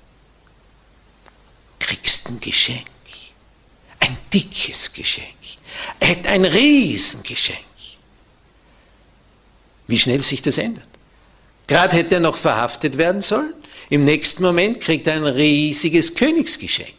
kriegst 1.80 2.30
ein 2.30 2.40
Geschenk, 2.40 2.88
ein 4.00 4.18
dickes 4.34 4.94
Geschenk, 4.94 5.28
ein 6.00 6.46
Riesengeschenk. 6.46 7.60
Wie 9.88 10.00
schnell 10.00 10.22
sich 10.22 10.42
das 10.42 10.58
ändert. 10.58 10.88
Gerade 11.68 11.96
hätte 11.96 12.16
er 12.16 12.22
noch 12.22 12.36
verhaftet 12.36 12.98
werden 12.98 13.22
sollen. 13.22 13.54
Im 13.90 14.06
nächsten 14.06 14.44
Moment 14.44 14.82
kriegt 14.82 15.08
er 15.08 15.16
ein 15.16 15.26
riesiges 15.26 16.16
Königsgeschenk. 16.16 16.94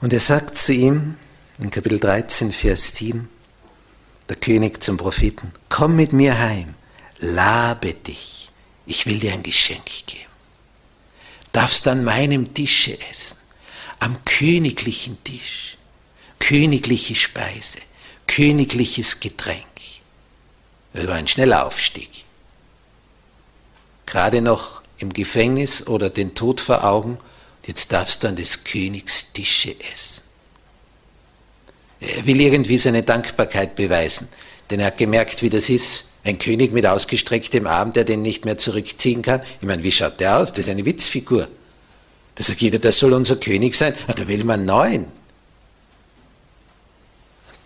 Und 0.00 0.12
er 0.12 0.20
sagt 0.20 0.58
zu 0.58 0.72
ihm 0.72 1.16
in 1.58 1.70
Kapitel 1.70 2.00
13, 2.00 2.52
Vers 2.52 2.96
7, 2.96 3.28
der 4.28 4.36
König 4.36 4.82
zum 4.82 4.96
Propheten, 4.96 5.52
komm 5.68 5.94
mit 5.94 6.12
mir 6.12 6.38
heim, 6.38 6.74
labe 7.20 7.94
dich, 7.94 8.50
ich 8.84 9.06
will 9.06 9.20
dir 9.20 9.32
ein 9.32 9.44
Geschenk 9.44 9.84
geben. 10.06 10.22
Darfst 11.52 11.86
an 11.86 12.02
meinem 12.02 12.52
Tische 12.52 12.98
essen, 13.10 13.36
am 14.00 14.24
königlichen 14.24 15.22
Tisch, 15.22 15.76
königliche 16.40 17.14
Speise 17.14 17.78
königliches 18.26 19.20
Getränk. 19.20 19.64
Das 20.92 21.06
war 21.06 21.14
ein 21.14 21.28
schneller 21.28 21.66
Aufstieg. 21.66 22.24
Gerade 24.06 24.42
noch 24.42 24.82
im 24.98 25.12
Gefängnis 25.12 25.86
oder 25.86 26.10
den 26.10 26.34
Tod 26.34 26.60
vor 26.60 26.84
Augen, 26.84 27.18
jetzt 27.66 27.92
darfst 27.92 28.22
du 28.22 28.28
an 28.28 28.36
des 28.36 28.64
Königs 28.64 29.32
Tische 29.32 29.74
essen. 29.90 30.24
Er 32.00 32.26
will 32.26 32.40
irgendwie 32.40 32.78
seine 32.78 33.02
Dankbarkeit 33.02 33.76
beweisen, 33.76 34.28
denn 34.70 34.80
er 34.80 34.86
hat 34.86 34.98
gemerkt, 34.98 35.42
wie 35.42 35.50
das 35.50 35.68
ist. 35.68 36.06
Ein 36.24 36.38
König 36.38 36.72
mit 36.72 36.86
ausgestrecktem 36.86 37.66
Arm, 37.66 37.92
der 37.92 38.04
den 38.04 38.22
nicht 38.22 38.44
mehr 38.44 38.56
zurückziehen 38.56 39.22
kann. 39.22 39.42
Ich 39.60 39.66
meine, 39.66 39.82
wie 39.82 39.90
schaut 39.90 40.20
der 40.20 40.38
aus? 40.38 40.52
Das 40.52 40.66
ist 40.66 40.68
eine 40.68 40.84
Witzfigur. 40.84 41.48
Da 42.36 42.44
sagt 42.44 42.60
jeder, 42.60 42.78
das 42.78 42.98
soll 42.98 43.12
unser 43.12 43.36
König 43.36 43.74
sein. 43.74 43.94
Ah, 44.06 44.12
da 44.12 44.28
will 44.28 44.44
man 44.44 44.64
neuen. 44.64 45.06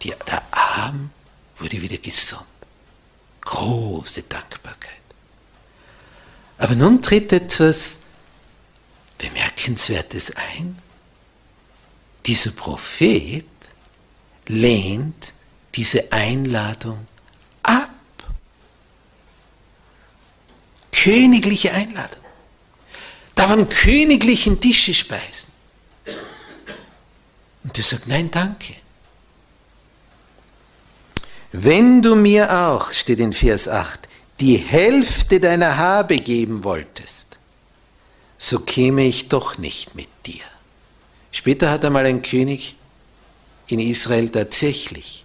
Die, 0.03 0.13
der 0.27 0.43
Arm 0.51 1.11
wurde 1.57 1.81
wieder 1.81 1.99
gesund. 1.99 2.45
Große 3.43 4.23
Dankbarkeit. 4.25 4.93
Aber 6.59 6.75
nun 6.75 7.03
tritt 7.03 7.33
etwas 7.33 8.01
Bemerkenswertes 9.19 10.35
ein. 10.37 10.79
Dieser 12.27 12.51
Prophet 12.53 13.45
lehnt 14.47 15.33
diese 15.75 16.13
Einladung 16.13 17.07
ab. 17.63 17.91
königliche 21.07 21.73
Einladung. 21.73 22.25
Da 23.37 23.49
waren 23.49 23.69
königlichen 23.69 24.61
Tische 24.61 24.93
speisen. 24.93 25.53
Und 27.63 27.79
er 27.79 27.85
sagt, 27.85 28.09
nein, 28.09 28.29
danke. 28.29 28.75
Wenn 31.59 32.03
du 32.03 32.17
mir 32.17 32.55
auch, 32.55 32.93
steht 32.93 33.19
in 33.19 33.33
Vers 33.33 33.67
8, 33.67 34.01
die 34.41 34.59
Hälfte 34.59 35.41
deiner 35.41 35.79
Habe 35.79 36.19
geben 36.19 36.65
wolltest, 36.65 37.39
so 38.37 38.61
käme 38.61 39.07
ich 39.07 39.31
doch 39.31 39.57
nicht 39.57 39.95
mit 39.95 40.09
dir. 40.27 40.45
Später 41.33 41.71
hat 41.71 41.83
einmal 41.83 42.05
ein 42.05 42.21
König 42.21 42.77
in 43.69 43.81
Israel 43.81 44.29
tatsächlich 44.29 45.25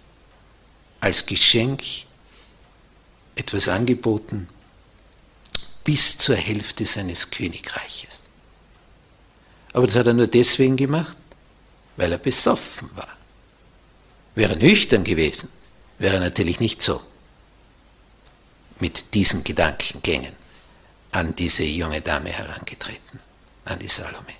als 1.00 1.26
Geschenk 1.26 1.82
etwas 3.34 3.68
angeboten 3.68 4.48
bis 5.84 6.16
zur 6.16 6.36
Hälfte 6.36 6.86
seines 6.86 7.30
Königreiches. 7.30 8.30
Aber 9.74 9.86
das 9.86 9.96
hat 9.96 10.06
er 10.06 10.14
nur 10.14 10.28
deswegen 10.28 10.78
gemacht, 10.78 11.16
weil 11.98 12.10
er 12.10 12.18
besoffen 12.18 12.88
war. 12.94 13.18
Wäre 14.34 14.56
nüchtern 14.56 15.04
gewesen, 15.04 15.50
wäre 16.02 16.20
natürlich 16.20 16.60
nicht 16.60 16.82
so 16.82 17.00
mit 18.80 19.14
diesen 19.14 19.44
Gedankengängen 19.44 20.32
an 21.12 21.34
diese 21.36 21.62
junge 21.62 22.00
Dame 22.00 22.30
herangetreten, 22.30 23.20
an 23.64 23.78
die 23.78 23.88
Salome. 23.88 24.34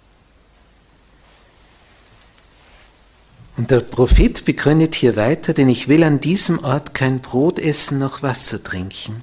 Und 3.57 3.70
der 3.70 3.81
Prophet 3.81 4.44
begründet 4.44 4.94
hier 4.94 5.14
weiter, 5.14 5.53
denn 5.53 5.68
ich 5.68 5.87
will 5.87 6.03
an 6.03 6.20
diesem 6.20 6.64
Ort 6.64 6.94
kein 6.94 7.20
Brot 7.20 7.59
essen 7.59 7.98
noch 7.98 8.22
Wasser 8.22 8.64
trinken, 8.64 9.22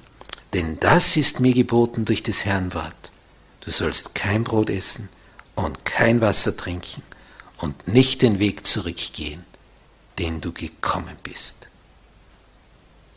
denn 0.54 0.78
das 0.80 1.16
ist 1.16 1.40
mir 1.40 1.52
geboten 1.52 2.04
durch 2.04 2.22
des 2.22 2.44
Herrn 2.44 2.72
Wort. 2.72 3.10
Du 3.60 3.70
sollst 3.70 4.14
kein 4.14 4.44
Brot 4.44 4.70
essen 4.70 5.08
und 5.56 5.84
kein 5.84 6.20
Wasser 6.20 6.56
trinken 6.56 7.02
und 7.58 7.88
nicht 7.88 8.22
den 8.22 8.38
Weg 8.38 8.66
zurückgehen, 8.66 9.44
den 10.18 10.40
du 10.40 10.52
gekommen 10.52 11.16
bist. 11.22 11.69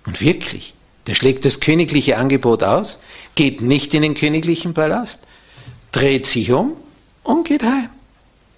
Und 0.06 0.22
wirklich, 0.22 0.74
der 1.08 1.16
schlägt 1.16 1.46
das 1.46 1.60
königliche 1.60 2.18
Angebot 2.18 2.64
aus, 2.64 3.04
geht 3.36 3.62
nicht 3.62 3.94
in 3.94 4.02
den 4.02 4.16
königlichen 4.16 4.74
Palast, 4.74 5.28
dreht 5.92 6.26
sich 6.26 6.52
um 6.52 6.76
und 7.24 7.48
geht 7.48 7.64
heim. 7.64 7.90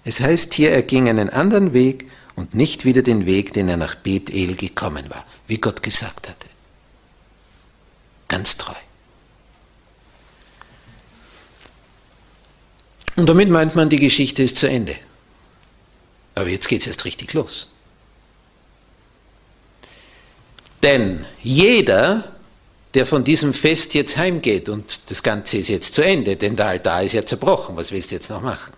Es 0.04 0.20
heißt 0.20 0.54
hier, 0.54 0.70
er 0.70 0.82
ging 0.82 1.08
einen 1.08 1.30
anderen 1.30 1.72
Weg 1.72 2.08
und 2.36 2.54
nicht 2.54 2.84
wieder 2.84 3.02
den 3.02 3.26
Weg, 3.26 3.52
den 3.52 3.68
er 3.68 3.76
nach 3.76 3.94
Bethel 3.96 4.54
gekommen 4.54 5.08
war, 5.08 5.24
wie 5.46 5.58
Gott 5.58 5.82
gesagt 5.82 6.28
hatte. 6.28 6.46
Ganz 8.28 8.56
treu. 8.56 8.74
Und 13.16 13.26
damit 13.26 13.48
meint 13.48 13.74
man, 13.74 13.88
die 13.88 13.98
Geschichte 13.98 14.42
ist 14.42 14.56
zu 14.56 14.68
Ende. 14.68 14.94
Aber 16.34 16.50
jetzt 16.50 16.68
geht 16.68 16.82
es 16.82 16.86
erst 16.86 17.06
richtig 17.06 17.32
los. 17.32 17.68
Denn 20.86 21.26
jeder, 21.42 22.22
der 22.94 23.06
von 23.06 23.24
diesem 23.24 23.52
Fest 23.52 23.94
jetzt 23.94 24.16
heimgeht 24.18 24.68
und 24.68 25.10
das 25.10 25.20
Ganze 25.20 25.58
ist 25.58 25.66
jetzt 25.66 25.92
zu 25.92 26.00
Ende, 26.00 26.36
denn 26.36 26.54
der 26.54 26.68
Altar 26.68 27.02
ist 27.02 27.12
ja 27.12 27.26
zerbrochen, 27.26 27.74
was 27.74 27.90
willst 27.90 28.12
du 28.12 28.14
jetzt 28.14 28.30
noch 28.30 28.40
machen? 28.40 28.72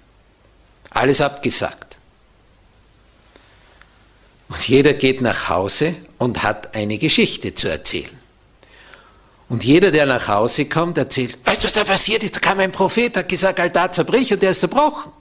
Alles 0.88 1.21
abgesagt. 1.21 1.99
Und 4.49 4.66
jeder 4.66 4.94
geht 4.94 5.21
nach 5.21 5.51
Hause 5.51 5.97
und 6.16 6.42
hat 6.42 6.75
eine 6.75 6.97
Geschichte 6.97 7.55
zu 7.55 7.68
erzählen. 7.68 8.18
Und 9.51 9.64
jeder, 9.64 9.90
der 9.90 10.07
nach 10.07 10.29
Hause 10.29 10.64
kommt, 10.64 10.97
erzählt, 10.97 11.37
weißt 11.44 11.62
du, 11.62 11.66
was 11.66 11.75
da 11.75 11.85
passiert 11.85 12.23
ist? 12.23 12.37
Da 12.37 12.40
kam 12.40 12.59
ein 12.61 12.73
Prophet, 12.73 13.14
hat 13.18 13.29
gesagt, 13.29 13.61
Altar 13.61 13.92
zerbrich 13.92 14.33
und 14.33 14.40
der 14.40 14.53
ist 14.53 14.61
zerbrochen. 14.61 15.12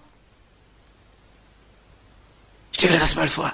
Stell 2.71 2.91
dir 2.91 2.99
das 2.99 3.13
mal 3.13 3.27
vor. 3.27 3.51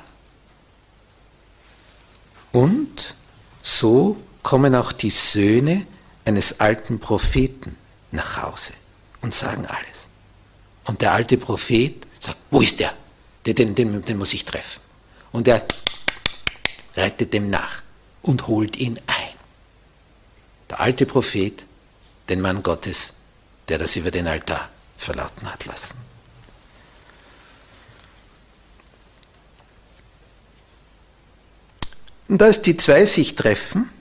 Und 2.52 3.23
so 3.64 4.18
kommen 4.44 4.76
auch 4.76 4.92
die 4.92 5.10
Söhne 5.10 5.88
eines 6.26 6.60
alten 6.60 7.00
Propheten 7.00 7.76
nach 8.12 8.44
Hause 8.44 8.74
und 9.22 9.34
sagen 9.34 9.66
alles. 9.66 10.10
Und 10.86 11.02
der 11.02 11.14
alte 11.14 11.38
Prophet 11.38 12.06
sagt, 12.20 12.38
wo 12.52 12.62
ist 12.62 12.80
der? 12.80 12.94
Den, 13.46 13.74
den, 13.74 14.06
den 14.06 14.18
muss 14.18 14.34
ich 14.34 14.46
treffen. 14.46 14.82
Und 15.32 15.48
er 15.48 15.66
reitet 16.96 17.34
dem 17.34 17.50
nach 17.50 17.82
und 18.22 18.48
holt 18.48 18.76
ihn 18.78 19.00
ein. 19.08 19.34
Der 20.70 20.80
alte 20.80 21.06
Prophet, 21.06 21.64
den 22.30 22.42
Mann 22.42 22.64
Gottes, 22.64 23.16
der 23.70 23.78
das 23.80 23.96
über 23.96 24.12
den 24.12 24.28
Altar 24.28 24.70
verlauten 24.98 25.52
hat 25.52 25.66
lassen. 25.66 26.13
Und 32.34 32.42
als 32.42 32.64
die 32.64 32.76
zwei 32.76 33.06
sich 33.06 33.36
treffen, 33.36 33.92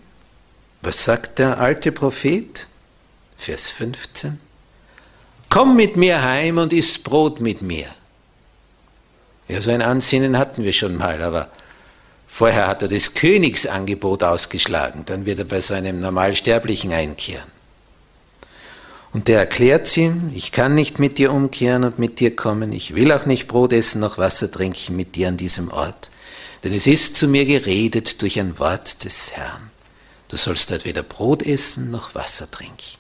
was 0.80 1.04
sagt 1.04 1.38
der 1.38 1.60
alte 1.60 1.92
Prophet? 1.92 2.66
Vers 3.36 3.68
15. 3.68 4.40
Komm 5.50 5.76
mit 5.76 5.98
mir 5.98 6.22
heim 6.22 6.56
und 6.56 6.72
iss 6.72 6.96
Brot 6.98 7.42
mit 7.42 7.60
mir. 7.60 7.88
Ja, 9.48 9.60
so 9.60 9.70
ein 9.70 9.82
Ansinnen 9.82 10.38
hatten 10.38 10.64
wir 10.64 10.72
schon 10.72 10.96
mal, 10.96 11.20
aber 11.20 11.50
vorher 12.26 12.68
hat 12.68 12.80
er 12.80 12.88
das 12.88 13.12
Königsangebot 13.12 14.22
ausgeschlagen, 14.22 15.02
dann 15.04 15.26
wird 15.26 15.40
er 15.40 15.44
bei 15.44 15.60
so 15.60 15.74
einem 15.74 16.00
Normalsterblichen 16.00 16.90
einkehren. 16.90 17.50
Und 19.12 19.28
der 19.28 19.40
erklärt 19.40 19.94
ihm, 19.98 20.32
ich 20.34 20.52
kann 20.52 20.74
nicht 20.74 20.98
mit 20.98 21.18
dir 21.18 21.34
umkehren 21.34 21.84
und 21.84 21.98
mit 21.98 22.18
dir 22.18 22.34
kommen, 22.34 22.72
ich 22.72 22.94
will 22.94 23.12
auch 23.12 23.26
nicht 23.26 23.46
Brot 23.46 23.74
essen 23.74 24.00
noch 24.00 24.16
Wasser 24.16 24.50
trinken 24.50 24.96
mit 24.96 25.16
dir 25.16 25.28
an 25.28 25.36
diesem 25.36 25.70
Ort, 25.70 26.11
denn 26.62 26.72
es 26.72 26.86
ist 26.86 27.16
zu 27.16 27.28
mir 27.28 27.44
geredet 27.44 28.22
durch 28.22 28.38
ein 28.38 28.58
Wort 28.58 29.04
des 29.04 29.32
Herrn. 29.32 29.70
Du 30.28 30.36
sollst 30.36 30.70
dort 30.70 30.84
weder 30.84 31.02
Brot 31.02 31.42
essen 31.42 31.90
noch 31.90 32.14
Wasser 32.14 32.50
trinken. 32.50 32.98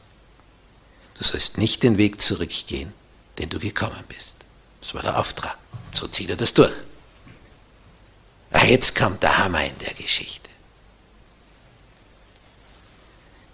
Du 1.18 1.24
sollst 1.24 1.58
nicht 1.58 1.82
den 1.82 1.98
Weg 1.98 2.20
zurückgehen, 2.20 2.92
den 3.38 3.48
du 3.48 3.58
gekommen 3.58 4.04
bist. 4.08 4.44
Das 4.80 4.94
war 4.94 5.02
der 5.02 5.18
Auftrag. 5.18 5.56
So 5.92 6.08
zieht 6.08 6.30
er 6.30 6.36
das 6.36 6.52
durch. 6.54 6.72
Ah, 8.50 8.64
jetzt 8.64 8.96
kommt 8.96 9.22
der 9.22 9.38
Hammer 9.38 9.64
in 9.64 9.78
der 9.78 9.94
Geschichte. 9.94 10.50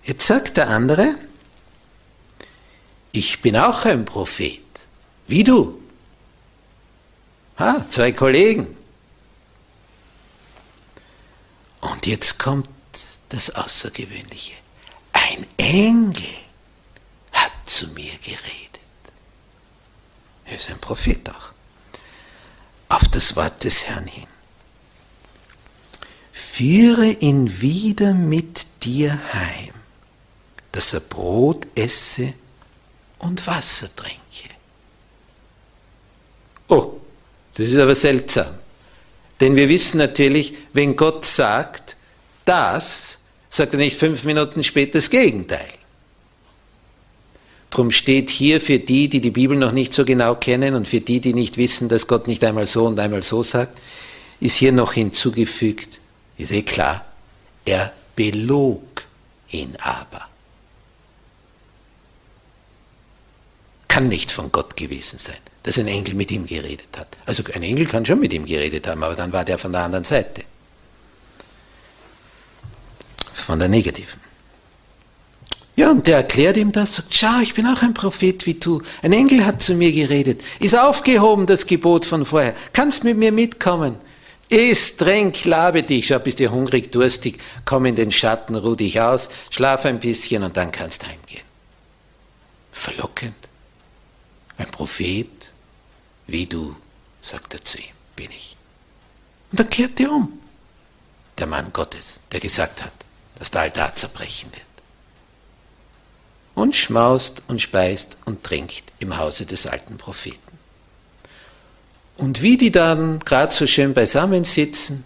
Jetzt 0.04 0.26
sagt 0.26 0.56
der 0.56 0.70
andere, 0.70 1.14
ich 3.12 3.42
bin 3.42 3.56
auch 3.56 3.84
ein 3.84 4.06
Prophet, 4.06 4.62
wie 5.26 5.44
du. 5.44 5.82
Ha, 7.58 7.84
zwei 7.88 8.12
Kollegen. 8.12 8.77
Und 11.80 12.06
jetzt 12.06 12.38
kommt 12.38 12.68
das 13.28 13.50
Außergewöhnliche. 13.50 14.54
Ein 15.12 15.46
Engel 15.56 16.24
hat 17.32 17.52
zu 17.66 17.88
mir 17.88 18.12
geredet. 18.18 18.80
Er 20.44 20.56
ist 20.56 20.70
ein 20.70 20.80
Prophet 20.80 21.28
auch. 21.30 21.52
Auf 22.88 23.06
das 23.08 23.36
Wort 23.36 23.64
des 23.64 23.86
Herrn 23.86 24.06
hin. 24.06 24.26
Führe 26.32 27.06
ihn 27.06 27.60
wieder 27.60 28.14
mit 28.14 28.84
dir 28.84 29.20
heim, 29.32 29.74
dass 30.72 30.94
er 30.94 31.00
Brot 31.00 31.66
esse 31.74 32.32
und 33.18 33.46
Wasser 33.46 33.94
trinke. 33.94 34.18
Oh, 36.68 37.00
das 37.54 37.68
ist 37.68 37.76
aber 37.76 37.94
seltsam. 37.94 38.57
Denn 39.40 39.56
wir 39.56 39.68
wissen 39.68 39.98
natürlich, 39.98 40.54
wenn 40.72 40.96
Gott 40.96 41.24
sagt, 41.24 41.96
das, 42.44 43.24
sagt 43.48 43.74
er 43.74 43.78
nicht 43.78 43.98
fünf 43.98 44.24
Minuten 44.24 44.64
später 44.64 44.98
das 44.98 45.10
Gegenteil. 45.10 45.68
Drum 47.70 47.90
steht 47.90 48.30
hier 48.30 48.60
für 48.60 48.78
die, 48.78 49.08
die 49.08 49.20
die 49.20 49.30
Bibel 49.30 49.56
noch 49.56 49.72
nicht 49.72 49.92
so 49.92 50.04
genau 50.04 50.34
kennen 50.34 50.74
und 50.74 50.88
für 50.88 51.00
die, 51.00 51.20
die 51.20 51.34
nicht 51.34 51.58
wissen, 51.58 51.88
dass 51.88 52.06
Gott 52.06 52.26
nicht 52.26 52.42
einmal 52.42 52.66
so 52.66 52.86
und 52.86 52.98
einmal 52.98 53.22
so 53.22 53.42
sagt, 53.42 53.80
ist 54.40 54.56
hier 54.56 54.72
noch 54.72 54.94
hinzugefügt, 54.94 56.00
ist 56.38 56.50
eh 56.50 56.62
klar, 56.62 57.04
er 57.64 57.92
belog 58.16 59.04
ihn 59.50 59.76
aber. 59.80 60.26
Kann 63.86 64.08
nicht 64.08 64.30
von 64.30 64.50
Gott 64.50 64.76
gewesen 64.76 65.18
sein, 65.18 65.36
dass 65.62 65.78
ein 65.78 65.88
Engel 65.88 66.14
mit 66.14 66.30
ihm 66.30 66.46
geredet 66.46 66.88
hat. 66.96 67.16
Also 67.26 67.42
ein 67.54 67.62
Engel 67.62 67.86
kann 67.86 68.06
schon 68.06 68.20
mit 68.20 68.32
ihm 68.32 68.44
geredet 68.44 68.86
haben, 68.86 69.02
aber 69.02 69.14
dann 69.14 69.32
war 69.32 69.44
der 69.44 69.58
von 69.58 69.72
der 69.72 69.82
anderen 69.82 70.04
Seite 70.04 70.42
von 73.32 73.58
der 73.58 73.68
negativen. 73.68 74.20
Ja, 75.76 75.90
und 75.90 76.06
der 76.06 76.16
erklärt 76.18 76.56
ihm 76.56 76.72
das, 76.72 76.96
sagt, 76.96 77.14
schau, 77.14 77.40
ich 77.40 77.54
bin 77.54 77.66
auch 77.66 77.82
ein 77.82 77.94
Prophet 77.94 78.44
wie 78.46 78.54
du. 78.54 78.82
Ein 79.00 79.12
Engel 79.12 79.46
hat 79.46 79.62
zu 79.62 79.74
mir 79.74 79.92
geredet. 79.92 80.42
Ist 80.58 80.76
aufgehoben 80.76 81.46
das 81.46 81.66
Gebot 81.66 82.04
von 82.04 82.26
vorher. 82.26 82.54
Kannst 82.72 83.04
mit 83.04 83.16
mir 83.16 83.30
mitkommen. 83.30 83.94
Iss, 84.48 84.96
trink, 84.96 85.44
labe 85.44 85.84
dich. 85.84 86.08
Schau, 86.08 86.18
bist 86.18 86.40
du 86.40 86.50
hungrig, 86.50 86.90
durstig. 86.90 87.38
Komm 87.64 87.86
in 87.86 87.94
den 87.94 88.10
Schatten, 88.10 88.56
ruh 88.56 88.74
dich 88.74 89.00
aus, 89.00 89.30
schlaf 89.50 89.84
ein 89.84 90.00
bisschen 90.00 90.42
und 90.42 90.56
dann 90.56 90.72
kannst 90.72 91.06
heimgehen. 91.06 91.44
verlockend. 92.70 93.47
Ein 94.58 94.70
Prophet, 94.70 95.52
wie 96.26 96.46
du, 96.46 96.76
sagt 97.20 97.54
er 97.54 97.64
zu 97.64 97.78
ihm, 97.78 97.94
bin 98.16 98.30
ich. 98.32 98.56
Und 99.50 99.60
dann 99.60 99.70
kehrt 99.70 99.98
er 100.00 100.12
um, 100.12 100.38
der 101.38 101.46
Mann 101.46 101.72
Gottes, 101.72 102.20
der 102.32 102.40
gesagt 102.40 102.82
hat, 102.82 102.92
dass 103.38 103.50
der 103.50 103.62
Altar 103.62 103.94
zerbrechen 103.94 104.52
wird. 104.52 104.62
Und 106.54 106.74
schmaust 106.74 107.44
und 107.46 107.62
speist 107.62 108.18
und 108.24 108.42
trinkt 108.42 108.82
im 108.98 109.16
Hause 109.16 109.46
des 109.46 109.66
alten 109.68 109.96
Propheten. 109.96 110.58
Und 112.16 112.42
wie 112.42 112.56
die 112.56 112.72
dann 112.72 113.20
gerade 113.20 113.54
so 113.54 113.64
schön 113.68 113.94
beisammen 113.94 114.42
sitzen 114.42 115.04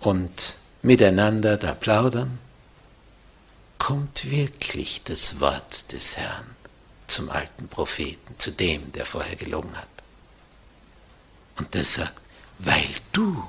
und 0.00 0.56
miteinander 0.80 1.58
da 1.58 1.74
plaudern, 1.74 2.38
kommt 3.78 4.30
wirklich 4.30 5.02
das 5.04 5.40
Wort 5.40 5.92
des 5.92 6.16
Herrn 6.16 6.56
zum 7.12 7.30
alten 7.30 7.68
Propheten, 7.68 8.34
zu 8.38 8.50
dem, 8.50 8.90
der 8.92 9.04
vorher 9.04 9.36
gelogen 9.36 9.76
hat. 9.76 9.88
Und 11.58 11.72
der 11.74 11.84
sagt, 11.84 12.20
weil 12.58 12.88
du 13.12 13.48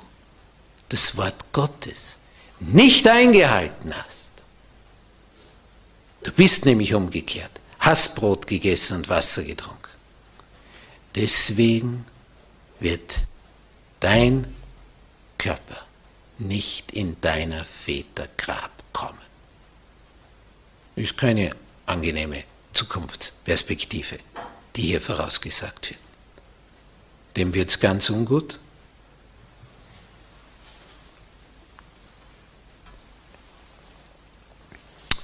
das 0.88 1.16
Wort 1.16 1.52
Gottes 1.52 2.20
nicht 2.60 3.08
eingehalten 3.08 3.94
hast. 3.96 4.32
Du 6.22 6.30
bist 6.32 6.66
nämlich 6.66 6.94
umgekehrt, 6.94 7.60
hast 7.78 8.14
Brot 8.16 8.46
gegessen 8.46 8.98
und 8.98 9.08
Wasser 9.08 9.42
getrunken. 9.42 9.80
Deswegen 11.14 12.04
wird 12.80 13.14
dein 14.00 14.54
Körper 15.38 15.84
nicht 16.38 16.92
in 16.92 17.20
deiner 17.20 17.64
Väter 17.64 18.28
Grab 18.36 18.72
kommen. 18.92 19.18
Ist 20.96 21.16
keine 21.16 21.54
angenehme 21.86 22.44
Zukunftsperspektive, 22.74 24.18
die 24.76 24.82
hier 24.82 25.00
vorausgesagt 25.00 25.90
wird. 25.90 26.00
Dem 27.36 27.54
wird 27.54 27.70
es 27.70 27.80
ganz 27.80 28.10
ungut. 28.10 28.60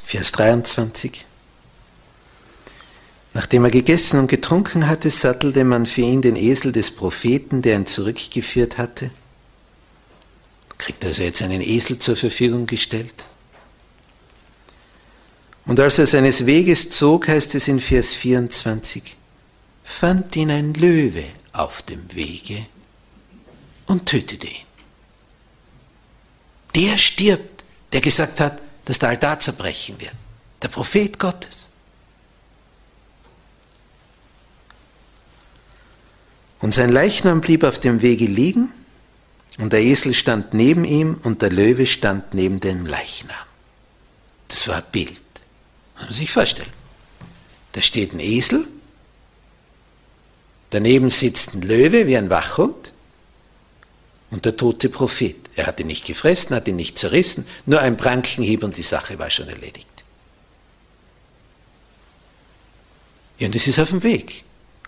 Vers 0.05 0.33
23. 0.33 1.25
Nachdem 3.33 3.65
er 3.65 3.71
gegessen 3.71 4.19
und 4.19 4.27
getrunken 4.27 4.89
hatte, 4.89 5.09
sattelte 5.09 5.63
man 5.63 5.87
für 5.87 6.01
ihn 6.01 6.21
den 6.21 6.35
Esel 6.35 6.73
des 6.73 6.91
Propheten, 6.91 7.63
der 7.63 7.77
ihn 7.77 7.87
zurückgeführt 7.87 8.77
hatte. 8.77 9.13
Kriegt 10.79 11.05
also 11.05 11.23
jetzt 11.23 11.43
einen 11.43 11.61
Esel 11.61 11.99
zur 12.01 12.17
Verfügung 12.17 12.67
gestellt. 12.67 13.15
Und 15.67 15.79
als 15.79 15.99
er 15.99 16.07
seines 16.07 16.47
Weges 16.47 16.91
zog, 16.91 17.29
heißt 17.29 17.55
es 17.55 17.69
in 17.69 17.81
Vers 17.81 18.15
24, 18.15 19.17
fand 19.85 20.35
ihn 20.37 20.51
ein 20.51 20.75
Löwe 20.75 21.25
auf 21.53 21.83
dem 21.83 22.13
Wege 22.15 22.67
und 23.87 24.07
tötete 24.07 24.47
ihn. 24.47 24.67
Der 26.75 26.99
stirbt, 26.99 27.65
der 27.93 28.01
gesagt 28.01 28.41
hat, 28.41 28.61
dass 28.85 28.99
der 28.99 29.11
Altar 29.11 29.41
zerbrechen 29.41 30.01
wird. 30.01 30.15
Der 30.63 30.69
Prophet 30.69 31.19
Gottes. 31.19 31.71
Und 36.61 36.75
sein 36.75 36.93
Leichnam 36.93 37.41
blieb 37.41 37.65
auf 37.65 37.79
dem 37.79 38.03
Wege 38.03 38.27
liegen, 38.27 38.73
und 39.59 39.73
der 39.73 39.83
Esel 39.83 40.15
stand 40.15 40.55
neben 40.55 40.85
ihm, 40.85 41.19
und 41.23 41.43
der 41.43 41.51
Löwe 41.51 41.87
stand 41.87 42.35
neben 42.35 42.61
dem 42.61 42.87
Leichnam. 42.87 43.37
Das 44.49 44.69
war 44.69 44.77
ein 44.77 44.85
Bild. 44.93 45.21
Kann 46.01 46.13
sich 46.13 46.33
vorstellen. 46.33 46.73
Da 47.73 47.83
steht 47.83 48.13
ein 48.15 48.21
Esel, 48.21 48.67
daneben 50.71 51.11
sitzt 51.11 51.55
ein 51.55 51.63
Löwe 51.63 52.07
wie 52.07 52.17
ein 52.17 52.31
Wachhund 52.31 52.93
und 54.31 54.45
der 54.45 54.57
tote 54.57 54.89
Prophet. 54.89 55.37
Er 55.57 55.67
hat 55.67 55.79
ihn 55.79 55.87
nicht 55.87 56.07
gefressen, 56.07 56.57
hat 56.57 56.67
ihn 56.67 56.77
nicht 56.77 56.99
zerrissen, 56.99 57.47
nur 57.67 57.81
ein 57.81 57.97
Prankenhieb 57.97 58.65
und 58.65 58.77
die 58.77 58.83
Sache 58.83 59.19
war 59.19 59.31
schon 59.31 59.49
erledigt. 59.49 59.87
Ja, 63.39 63.47
und 63.47 63.55
das 63.55 63.69
ist 63.69 63.79
auf 63.79 63.91
dem 63.91 64.03
Weg. 64.03 64.43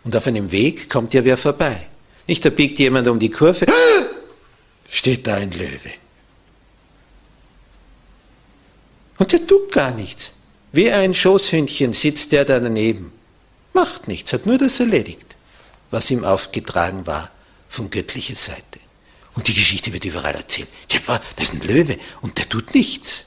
Und 0.05 0.17
auf 0.17 0.27
einem 0.27 0.51
Weg 0.51 0.89
kommt 0.89 1.15
ja 1.15 1.25
wer 1.25 1.37
vorbei. 1.37 1.89
Nicht, 2.27 2.45
da 2.45 2.51
biegt 2.51 2.79
jemand 2.79 3.07
um 3.07 3.19
die 3.19 3.31
Kurve, 3.31 3.67
steht 4.89 5.27
da 5.27 5.35
ein 5.35 5.53
Löwe. 5.53 5.93
Und 9.19 9.31
der 9.31 9.47
tut 9.47 9.71
gar 9.71 9.93
nichts. 9.93 10.33
Wie 10.73 10.91
ein 10.91 11.13
Schoßhündchen 11.15 11.93
sitzt 11.93 12.33
der 12.33 12.45
da 12.45 12.59
daneben. 12.59 13.13
Macht 13.75 14.09
nichts, 14.09 14.33
hat 14.33 14.47
nur 14.47 14.59
das 14.59 14.81
erledigt, 14.81 15.37
was 15.91 16.11
ihm 16.11 16.25
aufgetragen 16.25 17.07
war 17.07 17.31
von 17.69 17.91
göttlicher 17.91 18.37
Seite. 18.37 18.81
Und 19.35 19.49
die 19.49 19.55
Geschichte 19.55 19.93
wird 19.93 20.05
überall 20.05 20.35
erzählt. 20.35 20.69
Das 20.89 21.49
ist 21.49 21.55
ein 21.55 21.67
Löwe 21.67 21.99
und 22.21 22.39
der 22.39 22.49
tut 22.49 22.75
nichts. 22.75 23.27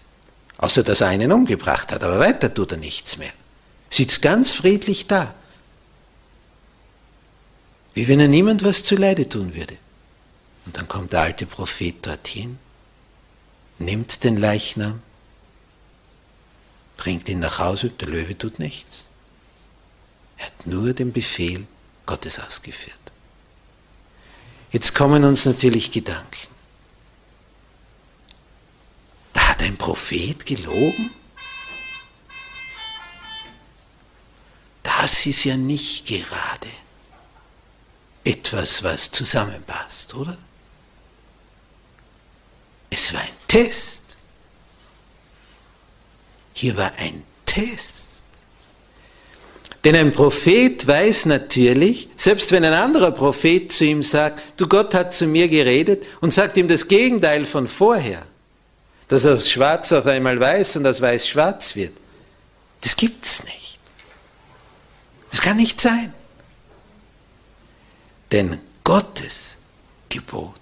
Außer 0.58 0.84
dass 0.84 1.01
er 1.01 1.08
einen 1.08 1.31
umgebracht 1.31 1.91
hat, 1.91 2.03
aber 2.03 2.19
weiter 2.19 2.53
tut 2.53 2.71
er 2.71 2.77
nichts 2.77 3.17
mehr. 3.17 3.34
Sitzt 3.89 4.21
ganz 4.21 4.53
friedlich 4.53 5.08
da. 5.08 5.34
Wie 7.93 8.08
wenn 8.08 8.19
er 8.19 8.27
niemand 8.27 8.63
was 8.63 8.84
zuleide 8.84 9.27
tun 9.27 9.55
würde. 9.55 9.77
Und 10.65 10.77
dann 10.77 10.88
kommt 10.88 11.13
der 11.13 11.21
alte 11.21 11.45
Prophet 11.45 12.05
dorthin, 12.05 12.58
nimmt 13.79 14.23
den 14.23 14.38
Leichnam, 14.38 15.01
bringt 16.97 17.27
ihn 17.29 17.39
nach 17.39 17.60
Hause, 17.60 17.89
der 17.89 18.08
Löwe 18.08 18.38
tut 18.38 18.60
nichts. 18.60 19.03
Er 20.38 20.47
hat 20.47 20.67
nur 20.67 20.93
den 20.93 21.12
Befehl 21.12 21.65
Gottes 22.05 22.39
ausgeführt. 22.39 22.95
Jetzt 24.71 24.93
kommen 24.93 25.23
uns 25.23 25.45
natürlich 25.45 25.91
Gedanken. 25.91 26.47
Da 29.34 29.49
hat 29.49 29.62
ein 29.62 29.77
Prophet 29.77 30.45
gelogen? 30.45 31.12
Das 34.84 35.25
ist 35.25 35.43
ja 35.43 35.55
nicht 35.55 36.08
gerade 36.08 36.67
etwas, 38.23 38.84
was 38.84 39.12
zusammenpasst, 39.12 40.15
oder? 40.15 40.38
Es 42.89 43.13
war 43.13 43.21
ein 43.21 43.27
Test. 43.47 44.04
Hier 46.55 46.75
war 46.77 46.91
ein 46.97 47.21
Test. 47.45 48.25
Denn 49.83 49.95
ein 49.95 50.11
Prophet 50.11 50.87
weiß 50.87 51.27
natürlich, 51.27 52.07
selbst 52.15 52.51
wenn 52.51 52.65
ein 52.65 52.73
anderer 52.73 53.11
Prophet 53.11 53.71
zu 53.71 53.85
ihm 53.85 54.01
sagt, 54.01 54.41
du 54.57 54.67
Gott 54.67 54.95
hat 54.95 55.13
zu 55.13 55.27
mir 55.27 55.47
geredet 55.47 56.03
und 56.21 56.33
sagt 56.33 56.57
ihm 56.57 56.67
das 56.67 56.87
Gegenteil 56.87 57.45
von 57.45 57.67
vorher, 57.67 58.25
dass 59.09 59.23
das 59.23 59.51
Schwarz 59.51 59.91
auf 59.91 60.07
einmal 60.07 60.39
weiß 60.39 60.77
und 60.77 60.85
das 60.85 61.01
Weiß 61.01 61.27
schwarz 61.27 61.75
wird. 61.75 61.93
Das 62.81 62.95
gibt 62.95 63.23
es 63.25 63.43
nicht. 63.43 63.77
Das 65.29 65.41
kann 65.41 65.57
nicht 65.57 65.79
sein. 65.79 66.11
Denn 68.31 68.57
Gottes 68.83 69.57
Gebot 70.09 70.53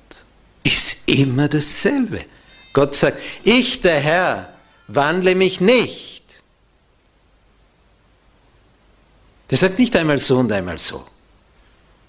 ist 0.63 1.08
immer 1.08 1.47
dasselbe. 1.47 2.25
Gott 2.73 2.95
sagt, 2.95 3.19
ich 3.43 3.82
der 3.82 3.99
Herr 3.99 4.53
wandle 4.88 5.36
mich 5.36 5.62
nicht 5.62 6.13
Der 9.54 9.60
sagt 9.60 9.78
nicht 9.78 9.96
einmal 9.96 10.17
so 10.17 10.39
und 10.39 10.52
einmal 10.52 10.80
so. 10.80 11.06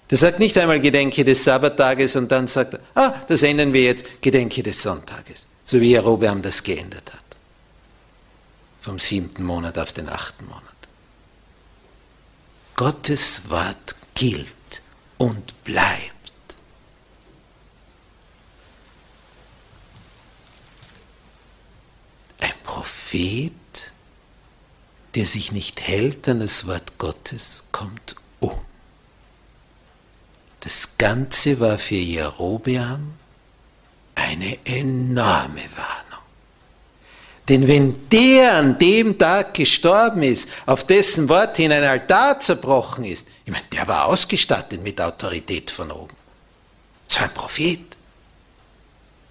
Der 0.09 0.17
sagt 0.17 0.39
nicht 0.39 0.57
einmal 0.57 0.79
Gedenke 0.79 1.23
des 1.23 1.43
Sabbattages 1.43 2.15
und 2.15 2.31
dann 2.31 2.47
sagt 2.47 2.73
er, 2.73 2.79
ah, 2.95 3.13
das 3.27 3.43
ändern 3.43 3.71
wir 3.71 3.83
jetzt, 3.83 4.19
Gedenke 4.19 4.63
des 4.63 4.81
Sonntages. 4.81 5.45
So 5.63 5.79
wie 5.79 5.91
Jerobeam 5.91 6.41
das 6.41 6.63
geändert 6.63 7.13
hat. 7.13 7.21
Vom 8.81 8.97
siebten 8.97 9.43
Monat 9.43 9.77
auf 9.77 9.93
den 9.93 10.09
achten 10.09 10.43
Monat. 10.45 10.63
Gottes 12.75 13.47
Wort 13.47 13.95
gilt 14.15 14.81
und 15.19 15.63
bleibt. 15.63 16.11
Ein 22.39 22.53
Prophet 22.65 23.51
der 25.15 25.25
sich 25.25 25.51
nicht 25.53 25.81
hält 25.81 26.27
an 26.27 26.41
das 26.41 26.67
Wort 26.67 26.97
Gottes, 26.97 27.65
kommt 27.71 28.15
um. 28.41 28.57
Das 30.59 30.97
Ganze 30.97 31.59
war 31.59 31.79
für 31.79 31.95
Jerobeam 31.95 33.13
eine 34.15 34.57
enorme 34.65 35.61
Warnung. 35.75 36.23
Denn 37.47 37.67
wenn 37.67 38.09
der 38.09 38.55
an 38.55 38.77
dem 38.79 39.17
Tag 39.17 39.53
gestorben 39.53 40.23
ist, 40.23 40.49
auf 40.65 40.85
dessen 40.85 41.29
Wort 41.29 41.57
hin 41.57 41.71
ein 41.71 41.83
Altar 41.83 42.39
zerbrochen 42.39 43.05
ist, 43.05 43.27
ich 43.45 43.51
meine, 43.51 43.65
der 43.71 43.87
war 43.87 44.05
ausgestattet 44.05 44.81
mit 44.81 44.99
Autorität 44.99 45.69
von 45.69 45.91
oben. 45.91 46.15
Es 47.07 47.17
war 47.17 47.27
ein 47.27 47.33
Prophet. 47.33 47.95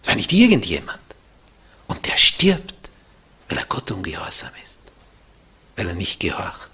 Es 0.03 0.09
war 0.09 0.15
nicht 0.15 0.33
irgendjemand. 0.33 1.01
Und 1.89 2.07
der 2.07 2.17
stirbt, 2.17 2.84
weil 3.49 3.59
er 3.59 3.67
Gott 3.67 3.91
ungehorsam 3.91 4.51
ist. 4.63 4.81
weil 5.77 5.89
er 5.89 5.95
nicht 5.95 6.21
gehorcht. 6.21 6.71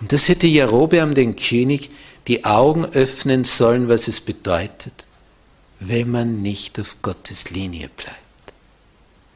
Und 0.00 0.12
das 0.12 0.28
hätte 0.28 0.46
Jerobeam 0.46 1.14
den 1.14 1.34
König 1.36 1.90
die 2.28 2.44
Augen 2.44 2.84
öffnen 2.84 3.44
sollen, 3.44 3.88
was 3.88 4.06
es 4.06 4.20
bedeutet, 4.20 5.06
wenn 5.80 6.10
man 6.10 6.40
nicht 6.42 6.78
auf 6.78 7.02
Gottes 7.02 7.50
Linie 7.50 7.88
bleibt. 7.88 8.16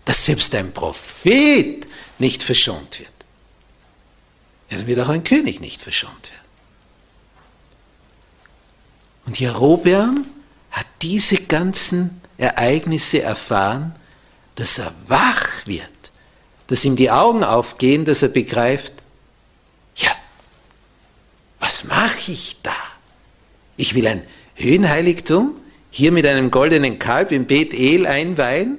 Dass 0.05 0.27
selbst 0.27 0.55
ein 0.55 0.73
Prophet 0.73 1.87
nicht 2.19 2.43
verschont 2.43 3.01
wird. 3.01 3.11
Ja, 4.71 4.77
dann 4.79 4.87
wird 4.87 5.01
auch 5.01 5.09
ein 5.09 5.25
König 5.25 5.61
nicht 5.61 5.83
verschont 5.83 6.31
werden. 6.31 6.45
Und 9.27 9.41
Jerobeam 9.41 10.27
hat 10.71 10.87
diese 11.03 11.39
ganzen 11.39 12.21
Ereignisse 12.37 13.23
erfahren, 13.23 13.95
dass 14.55 14.79
er 14.79 14.95
wach 15.09 15.67
wird, 15.67 15.89
dass 16.67 16.85
ihm 16.85 16.97
die 16.97 17.11
Augen 17.11 17.45
aufgehen, 17.45 18.05
dass 18.05 18.23
er 18.23 18.29
begreift, 18.29 18.93
ja, 19.97 20.11
was 21.61 21.85
mache 21.85 22.33
ich 22.33 22.63
da? 22.63 22.75
Ich 23.77 23.95
will 23.95 24.07
ein 24.07 24.27
Höhenheiligtum 24.55 25.55
hier 25.91 26.13
mit 26.13 26.27
einem 26.27 26.51
goldenen 26.51 26.99
Kalb 26.99 27.33
im 27.33 27.49
El 27.49 28.07
einweihen. 28.07 28.79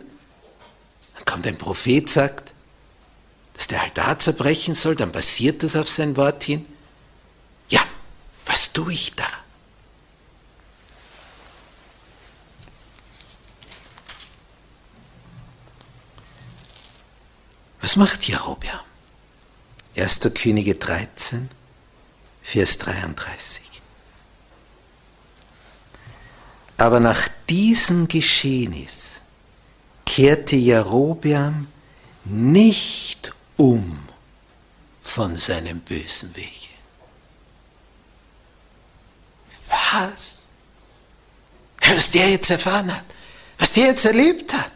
Dann 1.15 1.26
kommt 1.26 1.48
ein 1.48 1.58
Prophet, 1.58 2.10
sagt, 2.10 2.54
dass 3.56 3.67
der 3.67 3.82
Altar 3.84 4.19
zerbrechen 4.19 4.76
soll, 4.76 4.95
dann 4.95 5.12
passiert 5.12 5.63
das 5.63 5.76
auf 5.76 5.88
sein 5.88 6.17
Wort 6.17 6.43
hin. 6.43 6.65
Ja, 7.69 7.82
was 8.45 8.74
tue 8.74 8.91
ich 8.91 9.15
da? 9.15 9.28
Was 17.86 17.98
macht 17.98 18.24
Jerobeam? 18.28 18.80
1. 19.95 20.21
Könige 20.34 20.74
13, 20.74 21.52
Vers 22.41 22.80
33. 22.80 23.62
Aber 26.78 27.00
nach 27.00 27.28
diesem 27.48 28.08
Geschehnis 28.08 29.21
kehrte 30.04 30.56
Jerobeam 30.56 31.67
nicht 32.24 33.32
um 33.56 34.04
von 35.04 35.36
seinem 35.36 35.80
bösen 35.82 36.36
Wege. 36.36 36.50
Was? 39.91 40.50
Was 41.88 42.10
der 42.10 42.32
jetzt 42.32 42.50
erfahren 42.50 42.91
hat, 42.91 43.06
was 43.60 43.74
der 43.74 43.86
jetzt 43.86 44.06
erlebt 44.06 44.54
hat. 44.54 44.71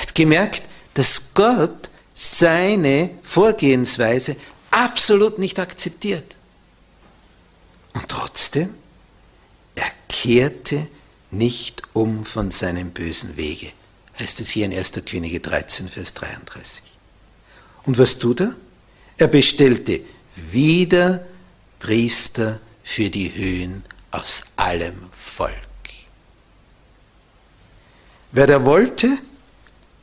gemerkt, 0.15 0.63
dass 0.93 1.33
Gott 1.33 1.89
seine 2.13 3.09
Vorgehensweise 3.23 4.35
absolut 4.69 5.39
nicht 5.39 5.59
akzeptiert. 5.59 6.35
Und 7.93 8.07
trotzdem, 8.07 8.69
er 9.75 9.91
kehrte 10.07 10.87
nicht 11.31 11.83
um 11.93 12.25
von 12.25 12.51
seinem 12.51 12.91
bösen 12.91 13.37
Wege, 13.37 13.71
heißt 14.19 14.41
es 14.41 14.49
hier 14.49 14.65
in 14.65 14.73
1. 14.73 14.93
Könige 15.05 15.39
13, 15.39 15.89
Vers 15.89 16.13
33. 16.13 16.83
Und 17.83 17.97
was 17.97 18.19
tut 18.19 18.41
er? 18.41 18.55
Er 19.17 19.27
bestellte 19.27 20.01
wieder 20.51 21.25
Priester 21.79 22.59
für 22.83 23.09
die 23.09 23.33
Höhen 23.33 23.83
aus 24.11 24.43
allem 24.55 25.09
Volk. 25.11 25.55
Wer 28.31 28.47
da 28.47 28.63
wollte, 28.63 29.17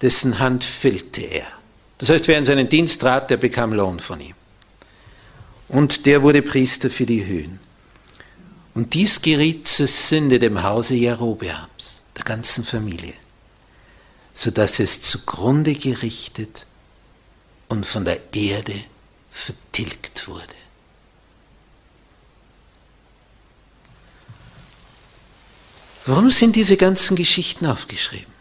dessen 0.01 0.39
Hand 0.39 0.65
füllte 0.65 1.23
er. 1.23 1.47
Das 1.99 2.11
heißt, 2.11 2.29
wer 2.29 2.39
in 2.39 2.45
seinen 2.45 2.69
Dienst 2.69 3.01
trat, 3.01 3.31
der 3.31 3.37
bekam 3.37 3.73
Lohn 3.73 3.99
von 3.99 4.21
ihm. 4.21 4.35
Und 5.69 6.07
der 6.07 6.23
wurde 6.23 6.43
Priester 6.43 6.91
für 6.91 7.07
die 7.07 7.27
Höhen. 7.27 7.59
Und 8.75 8.95
dies 8.95 9.21
geriet 9.21 9.67
zur 9.67 9.89
Sünde 9.89 10.39
dem 10.39 10.63
Hause 10.63 10.95
Jerobeams, 10.95 12.05
der 12.17 12.25
ganzen 12.25 12.65
Familie, 12.65 13.15
sodass 14.33 14.79
es 14.79 15.03
zugrunde 15.03 15.75
gerichtet 15.75 16.67
und 17.69 17.85
von 17.85 18.05
der 18.05 18.21
Erde 18.33 18.75
vertilgt 19.31 20.29
wurde. 20.29 20.55
Warum 26.07 26.31
sind 26.31 26.57
diese 26.57 26.77
ganzen 26.77 27.17
Geschichten 27.17 27.67
aufgeschrieben? 27.67 28.38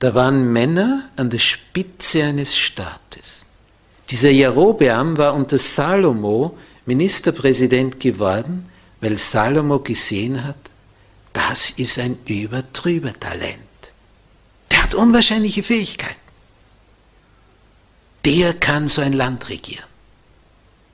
Da 0.00 0.14
waren 0.14 0.50
Männer 0.52 1.10
an 1.16 1.28
der 1.28 1.38
Spitze 1.38 2.24
eines 2.24 2.56
Staates. 2.56 3.46
Dieser 4.08 4.30
Jerobeam 4.30 5.16
war 5.16 5.34
unter 5.34 5.58
Salomo 5.58 6.56
Ministerpräsident 6.86 8.00
geworden, 8.00 8.68
weil 9.00 9.18
Salomo 9.18 9.78
gesehen 9.78 10.42
hat, 10.42 10.56
das 11.34 11.70
ist 11.70 11.98
ein 11.98 12.18
übertrüber 12.26 13.12
Talent. 13.20 13.60
Der 14.70 14.82
hat 14.82 14.94
unwahrscheinliche 14.94 15.62
Fähigkeiten. 15.62 16.16
Der 18.24 18.54
kann 18.54 18.88
so 18.88 19.02
ein 19.02 19.12
Land 19.12 19.48
regieren. 19.50 19.84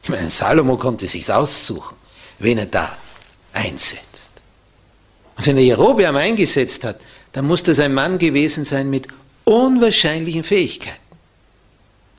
Ich 0.02 0.08
meine, 0.08 0.28
Salomo 0.28 0.76
konnte 0.76 1.06
sich 1.06 1.32
aussuchen, 1.32 1.96
wen 2.40 2.58
er 2.58 2.66
da 2.66 2.96
einsetzt. 3.52 4.32
Und 5.36 5.46
wenn 5.46 5.56
er 5.56 5.64
Jerobeam 5.64 6.16
eingesetzt 6.16 6.84
hat, 6.84 7.00
dann 7.36 7.46
muss 7.48 7.62
das 7.62 7.80
ein 7.80 7.92
Mann 7.92 8.16
gewesen 8.16 8.64
sein 8.64 8.88
mit 8.88 9.08
unwahrscheinlichen 9.44 10.42
Fähigkeiten. 10.42 10.96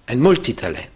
Ein 0.05 0.19
Multitalent. 0.19 0.87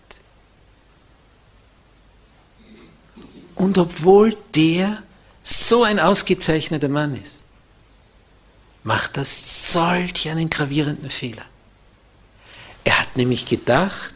Und 3.56 3.80
obwohl 3.80 4.38
der 4.54 5.02
so 5.42 5.82
ein 5.82 6.00
ausgezeichneter 6.00 6.88
Mann 6.88 7.20
ist, 7.20 7.42
macht 8.84 9.18
das 9.18 9.74
solch 9.74 10.30
einen 10.30 10.52
gravierenden 10.52 11.10
Fehler. 11.10 11.46
Er 12.84 13.00
hat 13.00 13.18
nämlich 13.18 13.48
gedacht, 13.48 14.14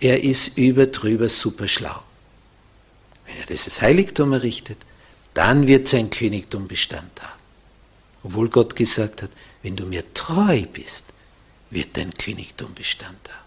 er 0.00 0.24
ist 0.24 0.56
über 0.56 0.86
drüber 0.86 1.28
super 1.28 1.68
schlau. 1.68 2.02
Wenn 3.26 3.36
er 3.36 3.44
dieses 3.44 3.82
Heiligtum 3.82 4.32
errichtet, 4.32 4.78
dann 5.34 5.66
wird 5.66 5.86
sein 5.86 6.08
Königtum 6.08 6.66
Bestand 6.66 7.20
haben. 7.20 7.35
Obwohl 8.22 8.48
Gott 8.48 8.74
gesagt 8.74 9.22
hat, 9.22 9.30
wenn 9.62 9.76
du 9.76 9.86
mir 9.86 10.12
treu 10.14 10.62
bist, 10.72 11.12
wird 11.70 11.96
dein 11.96 12.12
Königtum 12.16 12.72
Bestand 12.74 13.28
haben. 13.28 13.46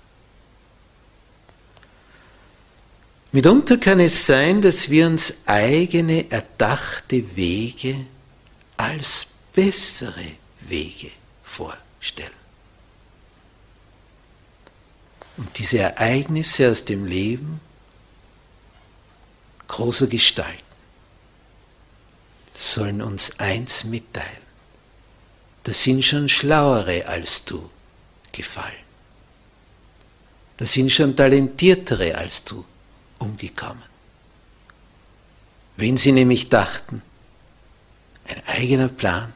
Mitunter 3.32 3.78
kann 3.78 4.00
es 4.00 4.26
sein, 4.26 4.62
dass 4.62 4.90
wir 4.90 5.06
uns 5.06 5.44
eigene 5.46 6.32
erdachte 6.32 7.36
Wege 7.36 8.06
als 8.78 9.28
bessere 9.54 10.32
Wege 10.62 11.12
vorstellen. 11.44 12.32
Und 15.38 15.58
diese 15.58 15.78
Ereignisse 15.78 16.72
aus 16.72 16.86
dem 16.86 17.06
Leben 17.06 17.62
großer 19.68 20.08
Gestalten 20.08 20.64
sollen 22.54 23.02
uns 23.02 23.40
eins 23.40 23.86
mitteilen. 23.86 24.49
Da 25.70 25.76
sind 25.76 26.04
schon 26.04 26.28
Schlauere 26.28 27.06
als 27.06 27.46
du 27.46 27.70
gefallen. 28.32 28.84
Da 30.58 30.66
sind 30.66 30.92
schon 30.92 31.16
Talentiertere 31.16 32.16
als 32.16 32.44
du 32.44 32.66
umgekommen. 33.20 33.84
Wenn 35.78 35.96
sie 35.96 36.12
nämlich 36.12 36.50
dachten, 36.50 37.04
ein 38.28 38.42
eigener 38.48 38.88
Plan 38.88 39.32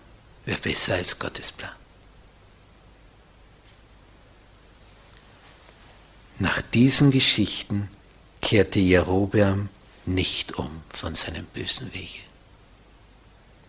wäre 0.45 0.57
besser 0.57 0.95
als 0.95 1.19
Gottes 1.19 1.51
Plan. 1.51 1.69
Nach 6.39 6.63
diesen 6.63 7.11
Geschichten 7.11 7.89
kehrte 8.41 8.79
Jerobeam 8.79 9.69
nicht 10.07 10.53
um 10.53 10.81
von 10.89 11.13
seinem 11.13 11.45
bösen 11.45 11.93
Wege. 11.93 12.21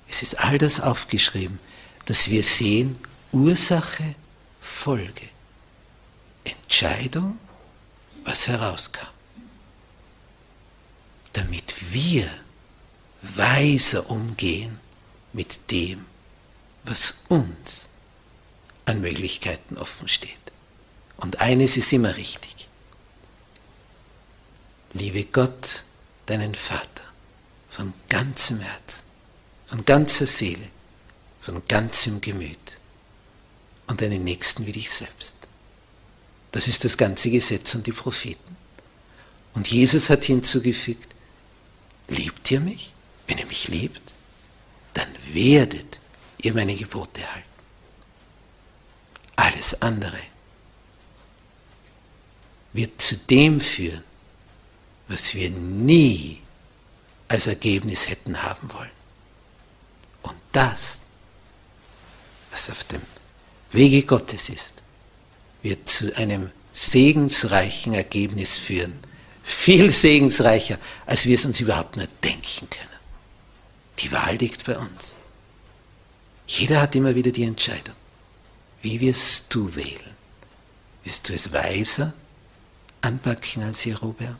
Es 0.08 0.22
ist 0.22 0.38
all 0.38 0.56
das 0.56 0.80
aufgeschrieben, 0.80 1.60
dass 2.06 2.30
wir 2.30 2.42
sehen, 2.42 2.98
Ursache, 3.32 4.14
Folge, 4.60 5.28
Entscheidung, 6.44 7.38
was 8.24 8.48
herauskam 8.48 9.14
damit 11.34 11.92
wir 11.92 12.28
weiser 13.22 14.08
umgehen 14.08 14.78
mit 15.32 15.70
dem, 15.70 16.06
was 16.84 17.24
uns 17.28 17.90
an 18.86 19.00
Möglichkeiten 19.00 19.76
offen 19.76 20.08
steht. 20.08 20.30
Und 21.16 21.40
eines 21.40 21.76
ist 21.76 21.92
immer 21.92 22.16
richtig. 22.16 22.68
Liebe 24.92 25.24
Gott, 25.24 25.82
deinen 26.26 26.54
Vater, 26.54 27.02
von 27.68 27.92
ganzem 28.08 28.60
Herzen, 28.60 29.04
von 29.66 29.84
ganzer 29.84 30.26
Seele, 30.26 30.68
von 31.44 31.62
ganzem 31.68 32.22
Gemüt 32.22 32.78
und 33.86 34.00
deinen 34.00 34.24
Nächsten 34.24 34.66
wie 34.66 34.72
dich 34.72 34.90
selbst. 34.90 35.46
Das 36.52 36.68
ist 36.68 36.84
das 36.84 36.96
ganze 36.96 37.30
Gesetz 37.30 37.74
und 37.74 37.86
die 37.86 37.92
Propheten. 37.92 38.56
Und 39.52 39.68
Jesus 39.68 40.08
hat 40.08 40.24
hinzugefügt, 40.24 41.08
liebt 42.08 42.50
ihr 42.50 42.60
mich? 42.60 42.92
Wenn 43.26 43.38
ihr 43.38 43.46
mich 43.46 43.68
liebt, 43.68 44.02
dann 44.94 45.08
werdet 45.32 46.00
ihr 46.38 46.54
meine 46.54 46.74
Gebote 46.74 47.20
halten. 47.32 47.48
Alles 49.36 49.82
andere 49.82 50.20
wird 52.72 53.02
zu 53.02 53.16
dem 53.16 53.60
führen, 53.60 54.04
was 55.08 55.34
wir 55.34 55.50
nie 55.50 56.40
als 57.28 57.46
Ergebnis 57.46 58.08
hätten 58.08 58.42
haben 58.42 58.72
wollen. 58.72 58.90
Und 60.22 60.36
das, 60.52 61.03
was 62.54 62.70
auf 62.70 62.84
dem 62.84 63.02
Wege 63.72 64.04
Gottes 64.04 64.48
ist, 64.48 64.84
wird 65.62 65.88
zu 65.88 66.16
einem 66.16 66.52
segensreichen 66.72 67.92
Ergebnis 67.94 68.56
führen. 68.56 68.94
Viel 69.42 69.90
segensreicher, 69.90 70.78
als 71.04 71.26
wir 71.26 71.34
es 71.34 71.44
uns 71.44 71.58
überhaupt 71.58 71.96
nur 71.96 72.06
denken 72.22 72.70
können. 72.70 73.00
Die 73.98 74.12
Wahl 74.12 74.36
liegt 74.36 74.64
bei 74.64 74.78
uns. 74.78 75.16
Jeder 76.46 76.80
hat 76.80 76.94
immer 76.94 77.16
wieder 77.16 77.32
die 77.32 77.42
Entscheidung. 77.42 77.96
Wie 78.82 79.00
wirst 79.00 79.52
du 79.52 79.74
wählen? 79.74 80.14
Wirst 81.02 81.28
du 81.28 81.32
es 81.32 81.52
weiser 81.52 82.12
anpacken 83.00 83.64
als 83.64 83.84
Jerobeam? 83.84 84.36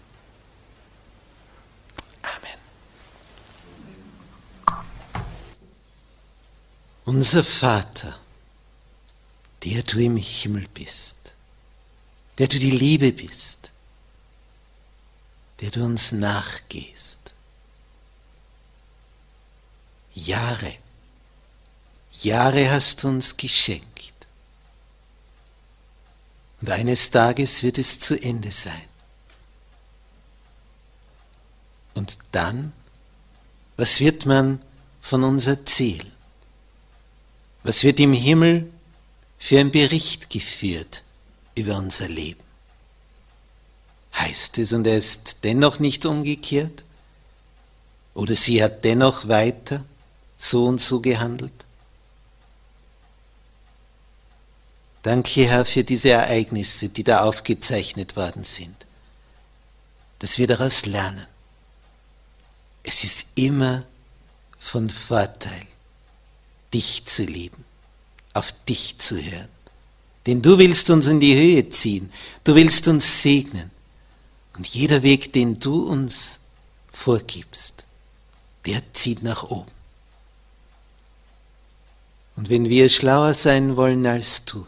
Unser 7.05 7.44
Vater, 7.44 8.18
der 9.62 9.82
du 9.82 9.98
im 9.98 10.16
Himmel 10.16 10.66
bist, 10.72 11.34
der 12.38 12.48
du 12.48 12.59
die 12.59 12.70
Liebe 12.70 13.12
bist, 13.12 13.72
der 15.61 15.70
du 15.70 15.84
uns 15.84 16.12
nachgehst. 16.12 17.34
Jahre, 20.14 20.74
Jahre 22.22 22.70
hast 22.70 23.02
du 23.02 23.09
uns 23.09 23.36
geschenkt. 23.36 24.14
Und 26.61 26.70
eines 26.70 27.11
Tages 27.11 27.62
wird 27.62 27.76
es 27.76 28.00
zu 28.00 28.20
Ende 28.20 28.50
sein. 28.50 28.88
Und 31.94 32.16
dann, 32.32 32.72
was 33.76 34.00
wird 34.00 34.24
man 34.24 34.62
von 35.02 35.24
uns 35.24 35.46
erzählen? 35.46 36.13
Was 37.64 37.82
wird 37.82 37.98
im 37.98 38.12
Himmel 38.12 38.70
für 39.38 39.58
ein 39.58 39.70
Bericht 39.70 40.28
geführt 40.30 41.02
über 41.54 41.78
unser 41.78 42.08
Leben? 42.08 42.44
Heißt 44.14 44.58
es, 44.58 44.72
und 44.72 44.86
er 44.86 44.98
ist 44.98 45.44
dennoch 45.44 45.78
nicht 45.78 46.04
umgekehrt? 46.06 46.84
Oder 48.12 48.36
sie 48.36 48.62
hat 48.62 48.84
dennoch 48.84 49.28
weiter 49.28 49.84
so 50.36 50.66
und 50.66 50.80
so 50.80 51.00
gehandelt? 51.00 51.64
Danke, 55.02 55.46
Herr, 55.46 55.64
für 55.64 55.84
diese 55.84 56.10
Ereignisse, 56.10 56.90
die 56.90 57.02
da 57.02 57.22
aufgezeichnet 57.22 58.14
worden 58.14 58.44
sind, 58.44 58.86
dass 60.18 60.38
wir 60.38 60.46
daraus 60.46 60.86
lernen. 60.86 61.26
Es 62.82 63.04
ist 63.04 63.26
immer 63.34 63.84
von 64.58 64.88
Vorteil, 64.90 65.66
dich 66.74 67.06
zu 67.06 67.24
lieben, 67.24 67.64
auf 68.34 68.52
dich 68.66 68.98
zu 68.98 69.16
hören. 69.16 69.48
Denn 70.26 70.42
du 70.42 70.58
willst 70.58 70.90
uns 70.90 71.06
in 71.06 71.20
die 71.20 71.38
Höhe 71.38 71.70
ziehen, 71.70 72.12
du 72.44 72.54
willst 72.54 72.88
uns 72.88 73.22
segnen. 73.22 73.70
Und 74.56 74.66
jeder 74.66 75.02
Weg, 75.02 75.32
den 75.32 75.58
du 75.60 75.86
uns 75.86 76.40
vorgibst, 76.92 77.84
der 78.66 78.80
zieht 78.92 79.22
nach 79.22 79.44
oben. 79.44 79.70
Und 82.36 82.50
wenn 82.50 82.68
wir 82.68 82.88
schlauer 82.88 83.34
sein 83.34 83.76
wollen 83.76 84.06
als 84.06 84.44
du, 84.44 84.66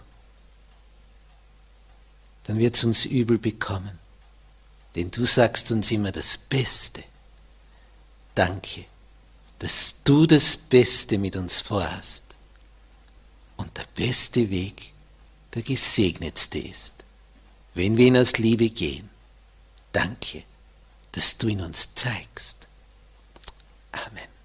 dann 2.44 2.58
wird 2.58 2.76
es 2.76 2.84
uns 2.84 3.04
übel 3.04 3.38
bekommen. 3.38 3.98
Denn 4.94 5.10
du 5.10 5.24
sagst 5.24 5.72
uns 5.72 5.90
immer 5.90 6.12
das 6.12 6.38
Beste. 6.38 7.02
Danke, 8.34 8.84
dass 9.58 10.02
du 10.04 10.26
das 10.26 10.56
Beste 10.56 11.18
mit 11.18 11.36
uns 11.36 11.60
vorhast. 11.60 12.36
Und 13.56 13.76
der 13.76 13.86
beste 13.94 14.50
Weg 14.50 14.92
der 15.54 15.62
gesegnetste 15.62 16.58
ist, 16.58 17.04
wenn 17.74 17.96
wir 17.96 18.06
ihn 18.06 18.16
aus 18.16 18.36
Liebe 18.38 18.68
gehen. 18.68 19.08
Danke, 19.92 20.42
dass 21.12 21.38
du 21.38 21.48
ihn 21.48 21.62
uns 21.62 21.94
zeigst. 21.94 22.68
Amen. 23.92 24.35